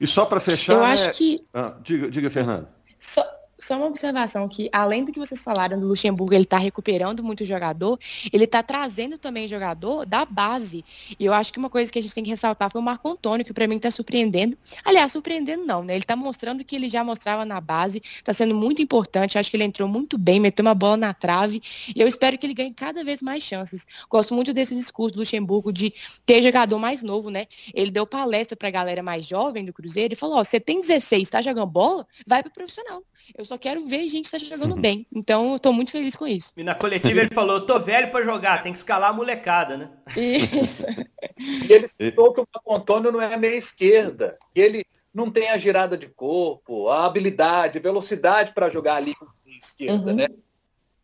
E 0.00 0.06
só 0.06 0.24
para 0.24 0.40
fechar. 0.40 0.72
Eu 0.72 0.82
acho 0.82 1.08
né? 1.08 1.12
que. 1.12 1.44
Ah, 1.52 1.74
diga, 1.82 2.10
diga, 2.10 2.30
Fernando. 2.30 2.68
Só, 2.98 3.22
só 3.60 3.76
uma 3.76 3.86
observação 3.86 4.48
que, 4.48 4.68
além 4.72 5.04
do 5.04 5.12
que 5.12 5.18
vocês 5.18 5.42
falaram 5.42 5.78
do 5.78 5.86
Luxemburgo, 5.86 6.34
ele 6.34 6.44
está 6.44 6.58
recuperando 6.58 7.22
muito 7.22 7.44
jogador, 7.44 7.98
ele 8.32 8.44
está 8.44 8.62
trazendo 8.62 9.18
também 9.18 9.46
jogador 9.46 10.06
da 10.06 10.24
base. 10.24 10.84
E 11.18 11.24
eu 11.24 11.32
acho 11.32 11.52
que 11.52 11.58
uma 11.58 11.70
coisa 11.70 11.92
que 11.92 11.98
a 11.98 12.02
gente 12.02 12.14
tem 12.14 12.24
que 12.24 12.30
ressaltar 12.30 12.70
foi 12.70 12.80
o 12.80 12.84
Marco 12.84 13.08
Antônio, 13.08 13.44
que 13.44 13.52
para 13.52 13.66
mim 13.66 13.76
está 13.76 13.90
surpreendendo. 13.90 14.56
Aliás, 14.84 15.12
surpreendendo 15.12 15.64
não, 15.64 15.82
né? 15.82 15.94
Ele 15.94 16.02
está 16.02 16.16
mostrando 16.16 16.64
que 16.64 16.74
ele 16.74 16.88
já 16.88 17.04
mostrava 17.04 17.44
na 17.44 17.60
base, 17.60 18.00
está 18.04 18.32
sendo 18.32 18.54
muito 18.54 18.80
importante. 18.82 19.38
Acho 19.38 19.50
que 19.50 19.56
ele 19.56 19.64
entrou 19.64 19.88
muito 19.88 20.16
bem, 20.16 20.40
meteu 20.40 20.64
uma 20.64 20.74
bola 20.74 20.96
na 20.96 21.14
trave. 21.14 21.62
E 21.94 22.00
eu 22.00 22.08
espero 22.08 22.38
que 22.38 22.46
ele 22.46 22.54
ganhe 22.54 22.72
cada 22.72 23.04
vez 23.04 23.22
mais 23.22 23.42
chances. 23.42 23.86
Gosto 24.08 24.34
muito 24.34 24.52
desse 24.52 24.74
discurso 24.74 25.14
do 25.14 25.20
Luxemburgo 25.20 25.72
de 25.72 25.92
ter 26.24 26.42
jogador 26.42 26.78
mais 26.78 27.02
novo, 27.02 27.30
né? 27.30 27.46
Ele 27.74 27.90
deu 27.90 28.06
palestra 28.06 28.56
para 28.56 28.68
a 28.68 28.70
galera 28.70 29.02
mais 29.02 29.26
jovem 29.26 29.64
do 29.64 29.72
Cruzeiro 29.72 30.14
e 30.14 30.16
falou: 30.16 30.36
Ó, 30.36 30.44
você 30.44 30.58
tem 30.58 30.80
16, 30.80 31.22
está 31.22 31.42
jogando 31.42 31.66
bola? 31.66 32.06
Vai 32.26 32.42
para 32.42 32.50
profissional. 32.50 33.02
Eu 33.36 33.44
só 33.50 33.58
quero 33.58 33.84
ver 33.84 34.06
gente 34.06 34.30
que 34.30 34.36
está 34.36 34.56
jogando 34.56 34.76
uhum. 34.76 34.80
bem. 34.80 35.04
Então, 35.12 35.54
eu 35.54 35.58
tô 35.58 35.72
muito 35.72 35.90
feliz 35.90 36.14
com 36.14 36.24
isso. 36.26 36.52
E 36.56 36.62
na 36.62 36.72
coletiva 36.72 37.18
ele 37.20 37.34
falou: 37.34 37.66
tô 37.66 37.80
velho 37.80 38.08
para 38.10 38.24
jogar, 38.24 38.62
tem 38.62 38.72
que 38.72 38.78
escalar 38.78 39.10
a 39.10 39.12
molecada, 39.12 39.76
né? 39.76 39.90
Isso. 40.16 40.86
e 41.68 41.72
ele 41.72 41.88
citou 41.88 42.32
que 42.32 42.40
o 42.40 42.46
Marco 42.54 42.76
Antônio 42.76 43.10
não 43.10 43.20
é 43.20 43.36
meia 43.36 43.56
esquerda. 43.56 44.38
Ele 44.54 44.84
não 45.12 45.32
tem 45.32 45.50
a 45.50 45.58
girada 45.58 45.98
de 45.98 46.06
corpo, 46.06 46.88
a 46.88 47.04
habilidade, 47.04 47.78
a 47.78 47.82
velocidade 47.82 48.52
para 48.52 48.70
jogar 48.70 48.94
ali 48.94 49.16
com 49.16 49.24
a 49.24 49.50
esquerda, 49.50 50.10
uhum. 50.10 50.16
né? 50.16 50.28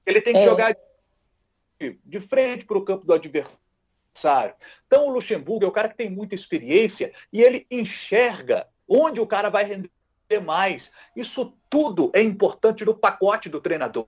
Ele 0.06 0.20
tem 0.20 0.32
que 0.32 0.40
é. 0.40 0.44
jogar 0.44 0.76
de, 1.80 1.98
de 2.04 2.20
frente 2.20 2.64
para 2.64 2.78
o 2.78 2.84
campo 2.84 3.04
do 3.04 3.12
adversário. 3.12 4.54
Então, 4.86 5.08
o 5.08 5.10
Luxemburgo 5.10 5.64
é 5.64 5.68
o 5.68 5.72
cara 5.72 5.88
que 5.88 5.96
tem 5.96 6.08
muita 6.08 6.36
experiência 6.36 7.12
e 7.32 7.42
ele 7.42 7.66
enxerga 7.68 8.68
onde 8.88 9.20
o 9.20 9.26
cara 9.26 9.50
vai 9.50 9.64
render 9.64 9.90
demais. 10.28 10.90
Isso 11.14 11.56
tudo 11.70 12.10
é 12.14 12.22
importante 12.22 12.84
no 12.84 12.94
pacote 12.94 13.48
do 13.48 13.60
treinador. 13.60 14.06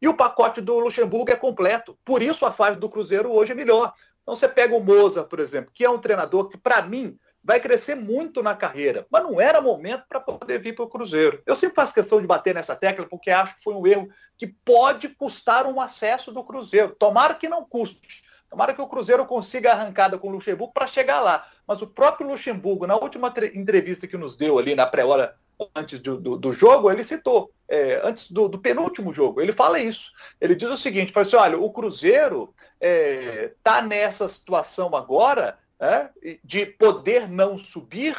E 0.00 0.08
o 0.08 0.14
pacote 0.14 0.60
do 0.60 0.78
Luxemburgo 0.78 1.30
é 1.30 1.36
completo. 1.36 1.96
Por 2.04 2.22
isso 2.22 2.44
a 2.44 2.52
fase 2.52 2.78
do 2.78 2.88
Cruzeiro 2.88 3.30
hoje 3.30 3.52
é 3.52 3.54
melhor. 3.54 3.94
Então 4.22 4.34
você 4.34 4.48
pega 4.48 4.74
o 4.74 4.82
Moza, 4.82 5.24
por 5.24 5.40
exemplo, 5.40 5.70
que 5.72 5.84
é 5.84 5.90
um 5.90 5.98
treinador 5.98 6.48
que, 6.48 6.56
para 6.56 6.82
mim, 6.82 7.18
vai 7.42 7.58
crescer 7.58 7.96
muito 7.96 8.42
na 8.42 8.54
carreira, 8.54 9.04
mas 9.10 9.22
não 9.22 9.40
era 9.40 9.60
momento 9.60 10.04
para 10.08 10.20
poder 10.20 10.60
vir 10.60 10.74
para 10.74 10.84
o 10.84 10.88
Cruzeiro. 10.88 11.42
Eu 11.44 11.56
sempre 11.56 11.74
faço 11.74 11.94
questão 11.94 12.20
de 12.20 12.26
bater 12.26 12.54
nessa 12.54 12.76
tecla 12.76 13.06
porque 13.06 13.30
acho 13.30 13.56
que 13.56 13.64
foi 13.64 13.74
um 13.74 13.86
erro 13.86 14.08
que 14.38 14.46
pode 14.46 15.08
custar 15.08 15.66
um 15.66 15.80
acesso 15.80 16.30
do 16.30 16.44
Cruzeiro. 16.44 16.94
Tomara 16.96 17.34
que 17.34 17.48
não 17.48 17.64
custe. 17.64 18.22
Tomara 18.48 18.74
que 18.74 18.82
o 18.82 18.86
Cruzeiro 18.86 19.24
consiga 19.24 19.72
arrancada 19.72 20.18
com 20.18 20.28
o 20.28 20.32
Luxemburgo 20.32 20.72
para 20.72 20.86
chegar 20.86 21.20
lá. 21.20 21.48
Mas 21.72 21.80
o 21.80 21.86
próprio 21.86 22.28
Luxemburgo, 22.28 22.86
na 22.86 22.94
última 22.96 23.32
entrevista 23.54 24.06
que 24.06 24.18
nos 24.18 24.36
deu 24.36 24.58
ali 24.58 24.74
na 24.74 24.84
pré-hora 24.84 25.34
antes 25.74 25.98
do, 26.00 26.20
do, 26.20 26.36
do, 26.36 26.52
jogo, 26.52 26.90
ele 26.90 27.02
citou, 27.02 27.50
é, 27.66 27.98
antes 28.04 28.30
do, 28.30 28.46
do, 28.46 28.58
penúltimo 28.58 29.10
jogo, 29.10 29.40
ele 29.40 29.54
fala 29.54 29.80
isso. 29.80 30.12
Ele 30.38 30.54
diz 30.54 30.68
o 30.68 30.76
seguinte: 30.76 31.12
fala 31.12 31.24
assim, 31.24 31.36
olha, 31.36 31.58
o 31.58 31.70
Cruzeiro 31.70 32.54
está 32.78 32.86
é, 32.86 33.54
tá 33.64 33.80
nessa 33.80 34.28
situação 34.28 34.94
agora 34.94 35.58
é, 35.80 36.10
de 36.44 36.66
poder 36.66 37.26
não 37.26 37.56
subir, 37.56 38.14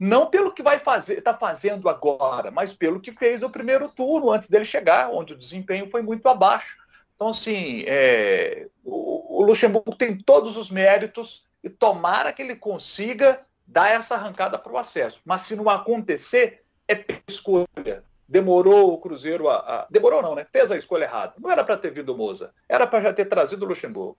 não 0.00 0.26
pelo 0.26 0.50
que 0.50 0.64
vai 0.64 0.80
fazer, 0.80 1.18
está 1.18 1.32
fazendo 1.32 1.88
agora, 1.88 2.50
mas 2.50 2.74
pelo 2.74 2.98
que 2.98 3.12
fez 3.12 3.40
no 3.40 3.50
primeiro 3.50 3.88
turno, 3.88 4.32
antes 4.32 4.48
dele 4.48 4.64
chegar, 4.64 5.10
onde 5.12 5.32
o 5.32 5.38
desempenho 5.38 5.88
foi 5.92 6.02
muito 6.02 6.26
abaixo. 6.28 6.76
Então, 7.14 7.28
assim, 7.28 7.84
é, 7.86 8.66
o, 8.84 9.42
o 9.42 9.46
Luxemburgo 9.46 9.94
tem 9.94 10.18
todos 10.18 10.56
os 10.56 10.72
méritos 10.72 11.45
e 11.66 11.70
tomara 11.70 12.32
que 12.32 12.40
ele 12.40 12.54
consiga 12.54 13.40
dar 13.66 13.90
essa 13.90 14.14
arrancada 14.14 14.56
para 14.56 14.72
o 14.72 14.78
acesso. 14.78 15.20
Mas 15.24 15.42
se 15.42 15.56
não 15.56 15.68
acontecer, 15.68 16.60
é 16.86 17.04
escolha. 17.26 18.04
Demorou 18.28 18.94
o 18.94 18.98
Cruzeiro 18.98 19.48
a, 19.48 19.56
a, 19.56 19.86
Demorou 19.90 20.22
não, 20.22 20.36
né? 20.36 20.46
Fez 20.52 20.70
a 20.70 20.76
escolha 20.76 21.04
errada. 21.04 21.34
Não 21.40 21.50
era 21.50 21.64
para 21.64 21.76
ter 21.76 21.90
vindo 21.90 22.14
o 22.14 22.16
Moza. 22.16 22.52
Era 22.68 22.86
para 22.86 23.00
já 23.02 23.12
ter 23.12 23.24
trazido 23.24 23.64
o 23.64 23.68
Luxemburgo. 23.68 24.16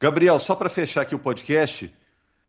Gabriel, 0.00 0.38
só 0.38 0.54
para 0.54 0.70
fechar 0.70 1.02
aqui 1.02 1.14
o 1.14 1.18
podcast, 1.18 1.94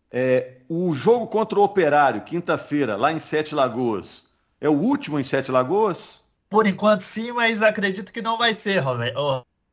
é, 0.09 0.59
o 0.69 0.93
jogo 0.95 1.27
contra 1.27 1.59
o 1.59 1.63
Operário, 1.63 2.21
quinta-feira, 2.21 2.95
lá 2.95 3.11
em 3.11 3.19
Sete 3.19 3.53
Lagoas, 3.53 4.29
é 4.61 4.69
o 4.69 4.73
último 4.73 5.19
em 5.19 5.25
Sete 5.25 5.51
Lagoas? 5.51 6.23
Por 6.49 6.65
enquanto 6.65 7.01
sim, 7.01 7.33
mas 7.33 7.61
acredito 7.61 8.13
que 8.13 8.21
não 8.21 8.37
vai 8.37 8.53
ser, 8.53 8.81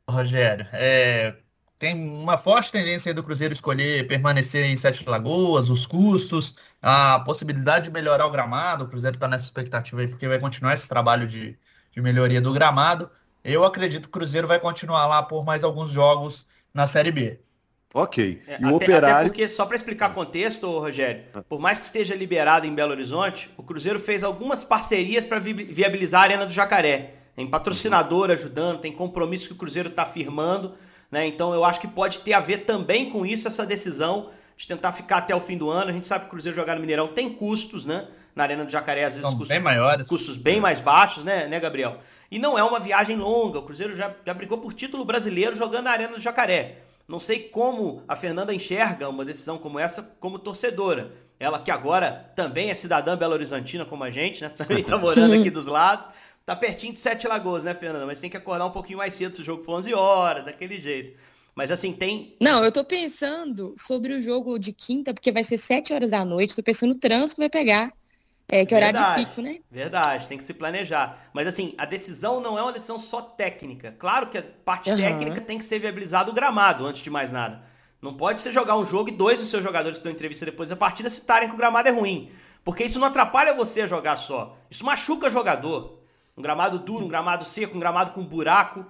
Rogério. 0.08 0.66
É, 0.72 1.36
tem 1.78 1.94
uma 1.94 2.36
forte 2.36 2.72
tendência 2.72 3.14
do 3.14 3.22
Cruzeiro 3.22 3.54
escolher 3.54 4.06
permanecer 4.08 4.64
em 4.64 4.76
Sete 4.76 5.08
Lagoas, 5.08 5.70
os 5.70 5.86
custos, 5.86 6.56
a 6.82 7.20
possibilidade 7.20 7.84
de 7.84 7.90
melhorar 7.92 8.26
o 8.26 8.30
gramado. 8.30 8.84
O 8.84 8.88
Cruzeiro 8.88 9.16
está 9.16 9.28
nessa 9.28 9.44
expectativa 9.44 10.00
aí 10.00 10.08
porque 10.08 10.26
vai 10.26 10.40
continuar 10.40 10.74
esse 10.74 10.88
trabalho 10.88 11.26
de, 11.26 11.56
de 11.92 12.02
melhoria 12.02 12.40
do 12.40 12.52
gramado. 12.52 13.08
Eu 13.44 13.64
acredito 13.64 14.02
que 14.02 14.08
o 14.08 14.12
Cruzeiro 14.12 14.48
vai 14.48 14.58
continuar 14.58 15.06
lá 15.06 15.22
por 15.22 15.44
mais 15.44 15.62
alguns 15.62 15.90
jogos 15.90 16.46
na 16.74 16.86
Série 16.86 17.12
B. 17.12 17.38
Ok. 17.94 18.42
É, 18.46 18.60
e 18.60 18.64
o 18.64 18.68
até, 18.68 18.76
operário. 18.76 19.16
Até 19.16 19.24
porque, 19.24 19.48
só 19.48 19.64
para 19.64 19.76
explicar 19.76 20.12
contexto, 20.12 20.66
Rogério, 20.78 21.22
por 21.48 21.60
mais 21.60 21.78
que 21.78 21.84
esteja 21.84 22.14
liberado 22.14 22.66
em 22.66 22.74
Belo 22.74 22.90
Horizonte, 22.90 23.50
o 23.56 23.62
Cruzeiro 23.62 24.00
fez 24.00 24.24
algumas 24.24 24.64
parcerias 24.64 25.24
para 25.24 25.38
vi 25.38 25.52
viabilizar 25.52 26.22
a 26.22 26.24
Arena 26.24 26.46
do 26.46 26.52
Jacaré. 26.52 27.14
Tem 27.34 27.48
patrocinador 27.48 28.30
ajudando, 28.30 28.80
tem 28.80 28.92
compromisso 28.92 29.46
que 29.46 29.54
o 29.54 29.56
Cruzeiro 29.56 29.88
está 29.88 30.04
firmando. 30.04 30.74
Né? 31.10 31.26
Então 31.26 31.54
eu 31.54 31.64
acho 31.64 31.80
que 31.80 31.88
pode 31.88 32.20
ter 32.20 32.32
a 32.32 32.40
ver 32.40 32.58
também 32.58 33.10
com 33.10 33.24
isso 33.24 33.48
essa 33.48 33.64
decisão 33.64 34.30
de 34.56 34.66
tentar 34.66 34.92
ficar 34.92 35.18
até 35.18 35.34
o 35.34 35.40
fim 35.40 35.56
do 35.56 35.70
ano. 35.70 35.90
A 35.90 35.92
gente 35.92 36.06
sabe 36.06 36.22
que 36.22 36.28
o 36.28 36.30
Cruzeiro 36.30 36.56
jogar 36.56 36.74
no 36.74 36.80
Mineirão 36.80 37.08
tem 37.08 37.32
custos, 37.32 37.86
né? 37.86 38.08
Na 38.34 38.44
Arena 38.44 38.64
do 38.64 38.70
Jacaré, 38.70 39.04
às 39.04 39.14
vezes 39.14 39.28
São 39.28 39.32
custos 39.32 39.48
bem 39.48 39.60
maiores. 39.60 40.06
Custos 40.06 40.36
bem 40.36 40.60
mais 40.60 40.80
baixos, 40.80 41.24
né, 41.24 41.48
né, 41.48 41.58
Gabriel? 41.58 41.98
E 42.30 42.38
não 42.38 42.58
é 42.58 42.62
uma 42.62 42.78
viagem 42.78 43.16
longa. 43.16 43.58
O 43.58 43.62
Cruzeiro 43.62 43.96
já, 43.96 44.14
já 44.24 44.34
brigou 44.34 44.58
por 44.58 44.74
título 44.74 45.04
brasileiro 45.04 45.56
jogando 45.56 45.84
na 45.84 45.90
Arena 45.90 46.14
do 46.14 46.20
Jacaré. 46.20 46.82
Não 47.08 47.18
sei 47.18 47.38
como 47.38 48.02
a 48.06 48.14
Fernanda 48.14 48.54
enxerga 48.54 49.08
uma 49.08 49.24
decisão 49.24 49.56
como 49.56 49.78
essa 49.78 50.02
como 50.20 50.38
torcedora. 50.38 51.12
Ela 51.40 51.60
que 51.60 51.70
agora 51.70 52.30
também 52.34 52.68
é 52.68 52.74
cidadã 52.74 53.16
belo-horizontina 53.16 53.84
como 53.84 54.04
a 54.04 54.10
gente, 54.10 54.42
né? 54.42 54.48
Também 54.58 54.82
tá 54.82 54.98
morando 54.98 55.32
aqui 55.38 55.50
dos 55.50 55.66
lados. 55.66 56.08
Tá 56.48 56.56
pertinho 56.56 56.94
de 56.94 56.98
Sete 56.98 57.28
Lagoas, 57.28 57.64
né, 57.64 57.74
Fernanda? 57.74 58.06
Mas 58.06 58.20
tem 58.20 58.30
que 58.30 58.36
acordar 58.38 58.64
um 58.64 58.70
pouquinho 58.70 58.96
mais 58.96 59.12
cedo 59.12 59.36
se 59.36 59.42
o 59.42 59.44
jogo 59.44 59.62
for 59.62 59.74
11 59.74 59.92
horas, 59.92 60.46
daquele 60.46 60.80
jeito. 60.80 61.14
Mas 61.54 61.70
assim, 61.70 61.92
tem. 61.92 62.34
Não, 62.40 62.64
eu 62.64 62.72
tô 62.72 62.82
pensando 62.82 63.74
sobre 63.76 64.14
o 64.14 64.22
jogo 64.22 64.58
de 64.58 64.72
quinta, 64.72 65.12
porque 65.12 65.30
vai 65.30 65.44
ser 65.44 65.58
7 65.58 65.92
horas 65.92 66.12
da 66.12 66.24
noite. 66.24 66.56
Tô 66.56 66.62
pensando 66.62 66.94
no 66.94 66.98
trânsito 66.98 67.34
que 67.34 67.42
vai 67.42 67.50
pegar. 67.50 67.92
É, 68.48 68.64
que 68.64 68.72
é 68.72 68.78
horário 68.78 68.98
de 68.98 69.26
pico, 69.26 69.42
né? 69.42 69.58
Verdade, 69.70 70.26
tem 70.26 70.38
que 70.38 70.42
se 70.42 70.54
planejar. 70.54 71.28
Mas 71.34 71.46
assim, 71.46 71.74
a 71.76 71.84
decisão 71.84 72.40
não 72.40 72.58
é 72.58 72.62
uma 72.62 72.72
decisão 72.72 72.98
só 72.98 73.20
técnica. 73.20 73.94
Claro 73.98 74.28
que 74.28 74.38
a 74.38 74.42
parte 74.64 74.90
uhum. 74.90 74.96
técnica 74.96 75.42
tem 75.42 75.58
que 75.58 75.66
ser 75.66 75.78
viabilizado 75.78 76.30
o 76.30 76.34
gramado, 76.34 76.86
antes 76.86 77.02
de 77.02 77.10
mais 77.10 77.30
nada. 77.30 77.62
Não 78.00 78.14
pode 78.14 78.40
ser 78.40 78.52
jogar 78.52 78.78
um 78.78 78.86
jogo 78.86 79.10
e 79.10 79.12
dois 79.12 79.38
dos 79.38 79.50
seus 79.50 79.62
jogadores 79.62 79.98
que 79.98 80.00
estão 80.00 80.10
em 80.10 80.14
entrevista 80.14 80.46
depois 80.46 80.70
da 80.70 80.76
partida 80.76 81.10
citarem 81.10 81.46
que 81.46 81.54
o 81.54 81.58
gramado 81.58 81.90
é 81.90 81.92
ruim. 81.92 82.32
Porque 82.64 82.84
isso 82.84 82.98
não 82.98 83.06
atrapalha 83.06 83.52
você 83.52 83.82
a 83.82 83.86
jogar 83.86 84.16
só. 84.16 84.56
Isso 84.70 84.82
machuca 84.82 85.26
o 85.26 85.30
jogador. 85.30 85.97
Um 86.38 86.42
gramado 86.42 86.78
duro, 86.78 87.04
um 87.04 87.08
gramado 87.08 87.44
seco, 87.44 87.76
um 87.76 87.80
gramado 87.80 88.12
com 88.12 88.24
buraco. 88.24 88.86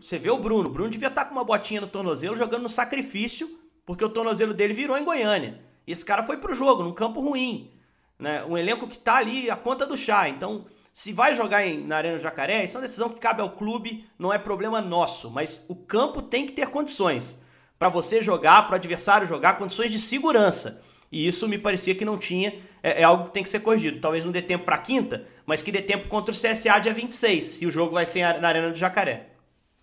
Você 0.00 0.18
vê 0.18 0.30
o 0.30 0.38
Bruno. 0.38 0.68
O 0.68 0.72
Bruno 0.72 0.90
devia 0.90 1.06
estar 1.06 1.22
tá 1.22 1.28
com 1.28 1.36
uma 1.36 1.44
botinha 1.44 1.80
no 1.80 1.86
tornozelo 1.86 2.36
jogando 2.36 2.62
no 2.62 2.68
sacrifício, 2.68 3.48
porque 3.86 4.04
o 4.04 4.08
tornozelo 4.08 4.52
dele 4.52 4.74
virou 4.74 4.98
em 4.98 5.04
Goiânia. 5.04 5.62
E 5.86 5.92
esse 5.92 6.04
cara 6.04 6.24
foi 6.24 6.38
pro 6.38 6.52
jogo, 6.52 6.82
num 6.82 6.92
campo 6.92 7.20
ruim. 7.20 7.70
Né? 8.18 8.44
Um 8.44 8.58
elenco 8.58 8.88
que 8.88 8.96
está 8.96 9.18
ali 9.18 9.48
a 9.48 9.54
conta 9.54 9.86
do 9.86 9.96
chá. 9.96 10.28
Então, 10.28 10.66
se 10.92 11.12
vai 11.12 11.36
jogar 11.36 11.64
em, 11.64 11.86
na 11.86 11.98
Arena 11.98 12.18
Jacaré, 12.18 12.64
isso 12.64 12.76
é 12.76 12.80
uma 12.80 12.86
decisão 12.86 13.08
que 13.08 13.20
cabe 13.20 13.40
ao 13.40 13.50
clube, 13.50 14.04
não 14.18 14.32
é 14.32 14.38
problema 14.38 14.80
nosso. 14.80 15.30
Mas 15.30 15.64
o 15.68 15.76
campo 15.76 16.20
tem 16.20 16.46
que 16.46 16.52
ter 16.52 16.66
condições 16.66 17.40
para 17.78 17.88
você 17.88 18.20
jogar, 18.20 18.62
para 18.62 18.72
o 18.72 18.74
adversário 18.74 19.24
jogar, 19.24 19.56
condições 19.56 19.92
de 19.92 20.00
segurança. 20.00 20.82
E 21.12 21.26
isso 21.26 21.46
me 21.48 21.58
parecia 21.58 21.94
que 21.94 22.04
não 22.04 22.18
tinha, 22.18 22.58
é, 22.82 23.02
é 23.02 23.04
algo 23.04 23.26
que 23.26 23.30
tem 23.30 23.44
que 23.44 23.48
ser 23.48 23.60
corrigido. 23.60 24.00
Talvez 24.00 24.24
não 24.24 24.32
dê 24.32 24.42
tempo 24.42 24.64
para 24.64 24.76
quinta, 24.78 25.26
mas 25.48 25.62
que 25.62 25.72
dê 25.72 25.80
tempo 25.80 26.10
contra 26.10 26.30
o 26.30 26.36
CSA 26.36 26.78
dia 26.78 26.92
26, 26.92 27.42
se 27.42 27.64
o 27.64 27.70
jogo 27.70 27.94
vai 27.94 28.04
ser 28.04 28.38
na 28.38 28.48
Arena 28.48 28.70
do 28.70 28.76
Jacaré. 28.76 29.30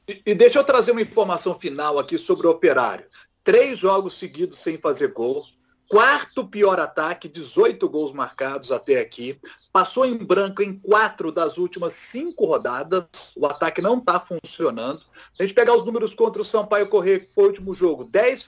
E, 0.07 0.21
e 0.23 0.35
deixa 0.35 0.59
eu 0.59 0.63
trazer 0.63 0.91
uma 0.91 1.01
informação 1.01 1.55
final 1.55 1.97
aqui 1.97 2.19
sobre 2.19 2.45
o 2.45 2.51
Operário. 2.51 3.03
Três 3.43 3.79
jogos 3.79 4.15
seguidos 4.19 4.59
sem 4.59 4.77
fazer 4.77 5.07
gol, 5.07 5.43
quarto 5.89 6.45
pior 6.45 6.79
ataque, 6.79 7.27
18 7.27 7.89
gols 7.89 8.11
marcados 8.11 8.71
até 8.71 8.99
aqui. 8.99 9.39
Passou 9.73 10.05
em 10.05 10.15
branco 10.15 10.61
em 10.61 10.77
quatro 10.77 11.31
das 11.31 11.57
últimas 11.57 11.93
cinco 11.93 12.45
rodadas. 12.45 13.33
O 13.35 13.47
ataque 13.47 13.81
não 13.81 13.97
está 13.97 14.19
funcionando. 14.19 14.99
Se 14.99 15.41
a 15.41 15.43
gente 15.47 15.55
pegar 15.55 15.75
os 15.75 15.83
números 15.83 16.13
contra 16.13 16.43
o 16.43 16.45
Sampaio 16.45 16.87
Corrêa, 16.89 17.21
que 17.21 17.33
foi 17.33 17.45
o 17.45 17.47
último 17.47 17.73
jogo, 17.73 18.03
10 18.03 18.45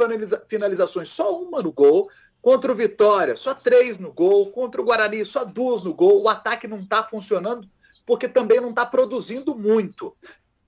finalizações, 0.48 1.10
só 1.10 1.36
uma 1.42 1.64
no 1.64 1.72
gol. 1.72 2.08
Contra 2.48 2.72
o 2.72 2.76
Vitória, 2.76 3.36
só 3.36 3.54
três 3.54 3.98
no 3.98 4.10
gol. 4.10 4.50
Contra 4.54 4.82
o 4.82 4.86
Guarani, 4.86 5.26
só 5.26 5.44
duas 5.44 5.84
no 5.84 5.94
gol. 5.94 6.24
O 6.24 6.30
ataque 6.30 6.66
não 6.66 6.80
está 6.80 7.04
funcionando 7.04 7.68
porque 8.06 8.26
também 8.26 8.62
não 8.62 8.70
está 8.70 8.86
produzindo 8.86 9.54
muito. 9.54 10.16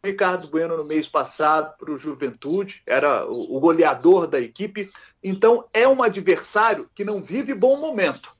Ricardo 0.04 0.50
Bueno 0.50 0.76
no 0.76 0.84
mês 0.84 1.08
passado 1.08 1.78
para 1.78 1.90
o 1.90 1.96
Juventude, 1.96 2.84
era 2.86 3.26
o 3.26 3.58
goleador 3.62 4.28
da 4.28 4.42
equipe. 4.42 4.92
Então 5.24 5.70
é 5.74 5.88
um 5.88 6.04
adversário 6.04 6.90
que 6.94 7.06
não 7.06 7.24
vive 7.24 7.54
bom 7.54 7.80
momento. 7.80 8.36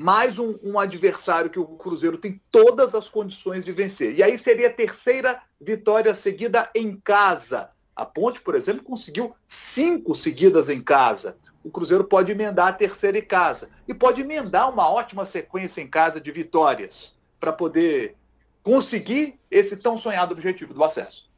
Mais 0.00 0.38
um, 0.38 0.58
um, 0.62 0.78
adversário 0.78 1.50
que 1.50 1.58
o 1.58 1.66
Cruzeiro 1.66 2.16
tem 2.16 2.40
todas 2.50 2.94
as 2.94 3.10
condições 3.10 3.62
de 3.62 3.72
vencer. 3.72 4.16
E 4.16 4.22
aí 4.22 4.38
seria 4.38 4.68
a 4.68 4.72
terceira 4.72 5.42
vitória 5.60 6.14
seguida 6.14 6.66
em 6.74 6.98
casa. 6.98 7.72
A 7.94 8.04
Ponte, 8.04 8.40
por 8.40 8.54
exemplo, 8.54 8.84
conseguiu 8.84 9.34
cinco 9.46 10.14
seguidas 10.14 10.68
em 10.68 10.80
casa. 10.82 11.36
O 11.62 11.70
Cruzeiro 11.70 12.04
pode 12.04 12.32
emendar 12.32 12.68
a 12.68 12.72
terceira 12.72 13.18
em 13.18 13.24
casa. 13.24 13.70
E 13.86 13.92
pode 13.92 14.20
emendar 14.20 14.70
uma 14.70 14.88
ótima 14.88 15.24
sequência 15.24 15.80
em 15.80 15.86
casa 15.86 16.20
de 16.20 16.30
vitórias 16.30 17.14
para 17.38 17.52
poder 17.52 18.16
conseguir 18.62 19.38
esse 19.50 19.76
tão 19.76 19.98
sonhado 19.98 20.32
objetivo 20.32 20.72
do 20.72 20.84
acesso. 20.84 21.28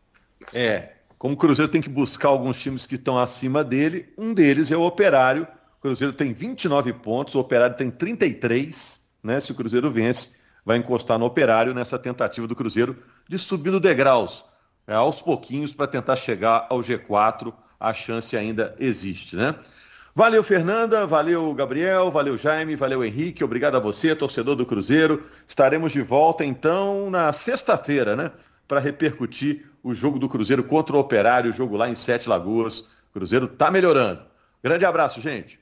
É, 0.53 0.93
como 1.19 1.35
o 1.35 1.37
Cruzeiro 1.37 1.71
tem 1.71 1.81
que 1.81 1.89
buscar 1.89 2.29
alguns 2.29 2.61
times 2.61 2.85
que 2.85 2.97
estão 2.97 3.19
acima 3.19 3.63
dele, 3.63 4.13
um 4.19 4.35
deles 4.35 4.71
é 4.71 4.77
o 4.77 4.83
Operário. 4.83 5.47
O 5.79 5.83
Cruzeiro 5.83 6.13
tem 6.13 6.33
29 6.33 6.93
pontos, 6.95 7.35
o 7.35 7.41
Operário 7.41 7.77
tem 7.77 7.91
33, 7.91 9.01
né? 9.23 9.41
Se 9.41 9.53
o 9.53 9.55
Cruzeiro 9.55 9.91
vence, 9.91 10.37
vai 10.65 10.79
encostar 10.79 11.19
no 11.19 11.25
Operário 11.25 11.75
nessa 11.75 11.99
tentativa 11.99 12.47
do 12.47 12.57
Cruzeiro 12.57 13.03
de 13.29 13.39
subir 13.39 13.71
no 13.71 13.81
degraus, 13.81 14.45
é, 14.87 14.95
aos 14.95 15.23
pouquinhos 15.23 15.73
para 15.73 15.87
tentar 15.87 16.17
chegar 16.17 16.67
ao 16.69 16.81
G4. 16.81 17.53
A 17.79 17.93
chance 17.93 18.37
ainda 18.37 18.75
existe, 18.79 19.35
né? 19.35 19.55
Valeu, 20.15 20.45
Fernanda, 20.45 21.07
valeu, 21.07 21.55
Gabriel, 21.55 22.11
valeu, 22.11 22.37
Jaime, 22.37 22.77
valeu, 22.77 23.03
Henrique, 23.03 23.43
obrigado 23.43 23.77
a 23.77 23.81
você, 23.81 24.15
torcedor 24.15 24.55
do 24.55 24.67
Cruzeiro. 24.67 25.25
Estaremos 25.49 25.91
de 25.91 26.03
volta, 26.03 26.45
então, 26.45 27.09
na 27.09 27.33
sexta-feira, 27.33 28.15
né? 28.15 28.31
Para 28.69 28.79
repercutir 28.79 29.67
o 29.83 29.95
jogo 29.95 30.19
do 30.19 30.29
Cruzeiro 30.29 30.63
contra 30.63 30.95
o 30.95 30.99
Operário, 30.99 31.51
o 31.51 31.55
jogo 31.55 31.77
lá 31.77 31.89
em 31.89 31.95
Sete 31.95 32.29
Lagoas. 32.29 32.81
O 32.81 33.15
Cruzeiro 33.15 33.47
está 33.47 33.71
melhorando. 33.71 34.21
Grande 34.63 34.85
abraço, 34.85 35.21
gente. 35.21 35.62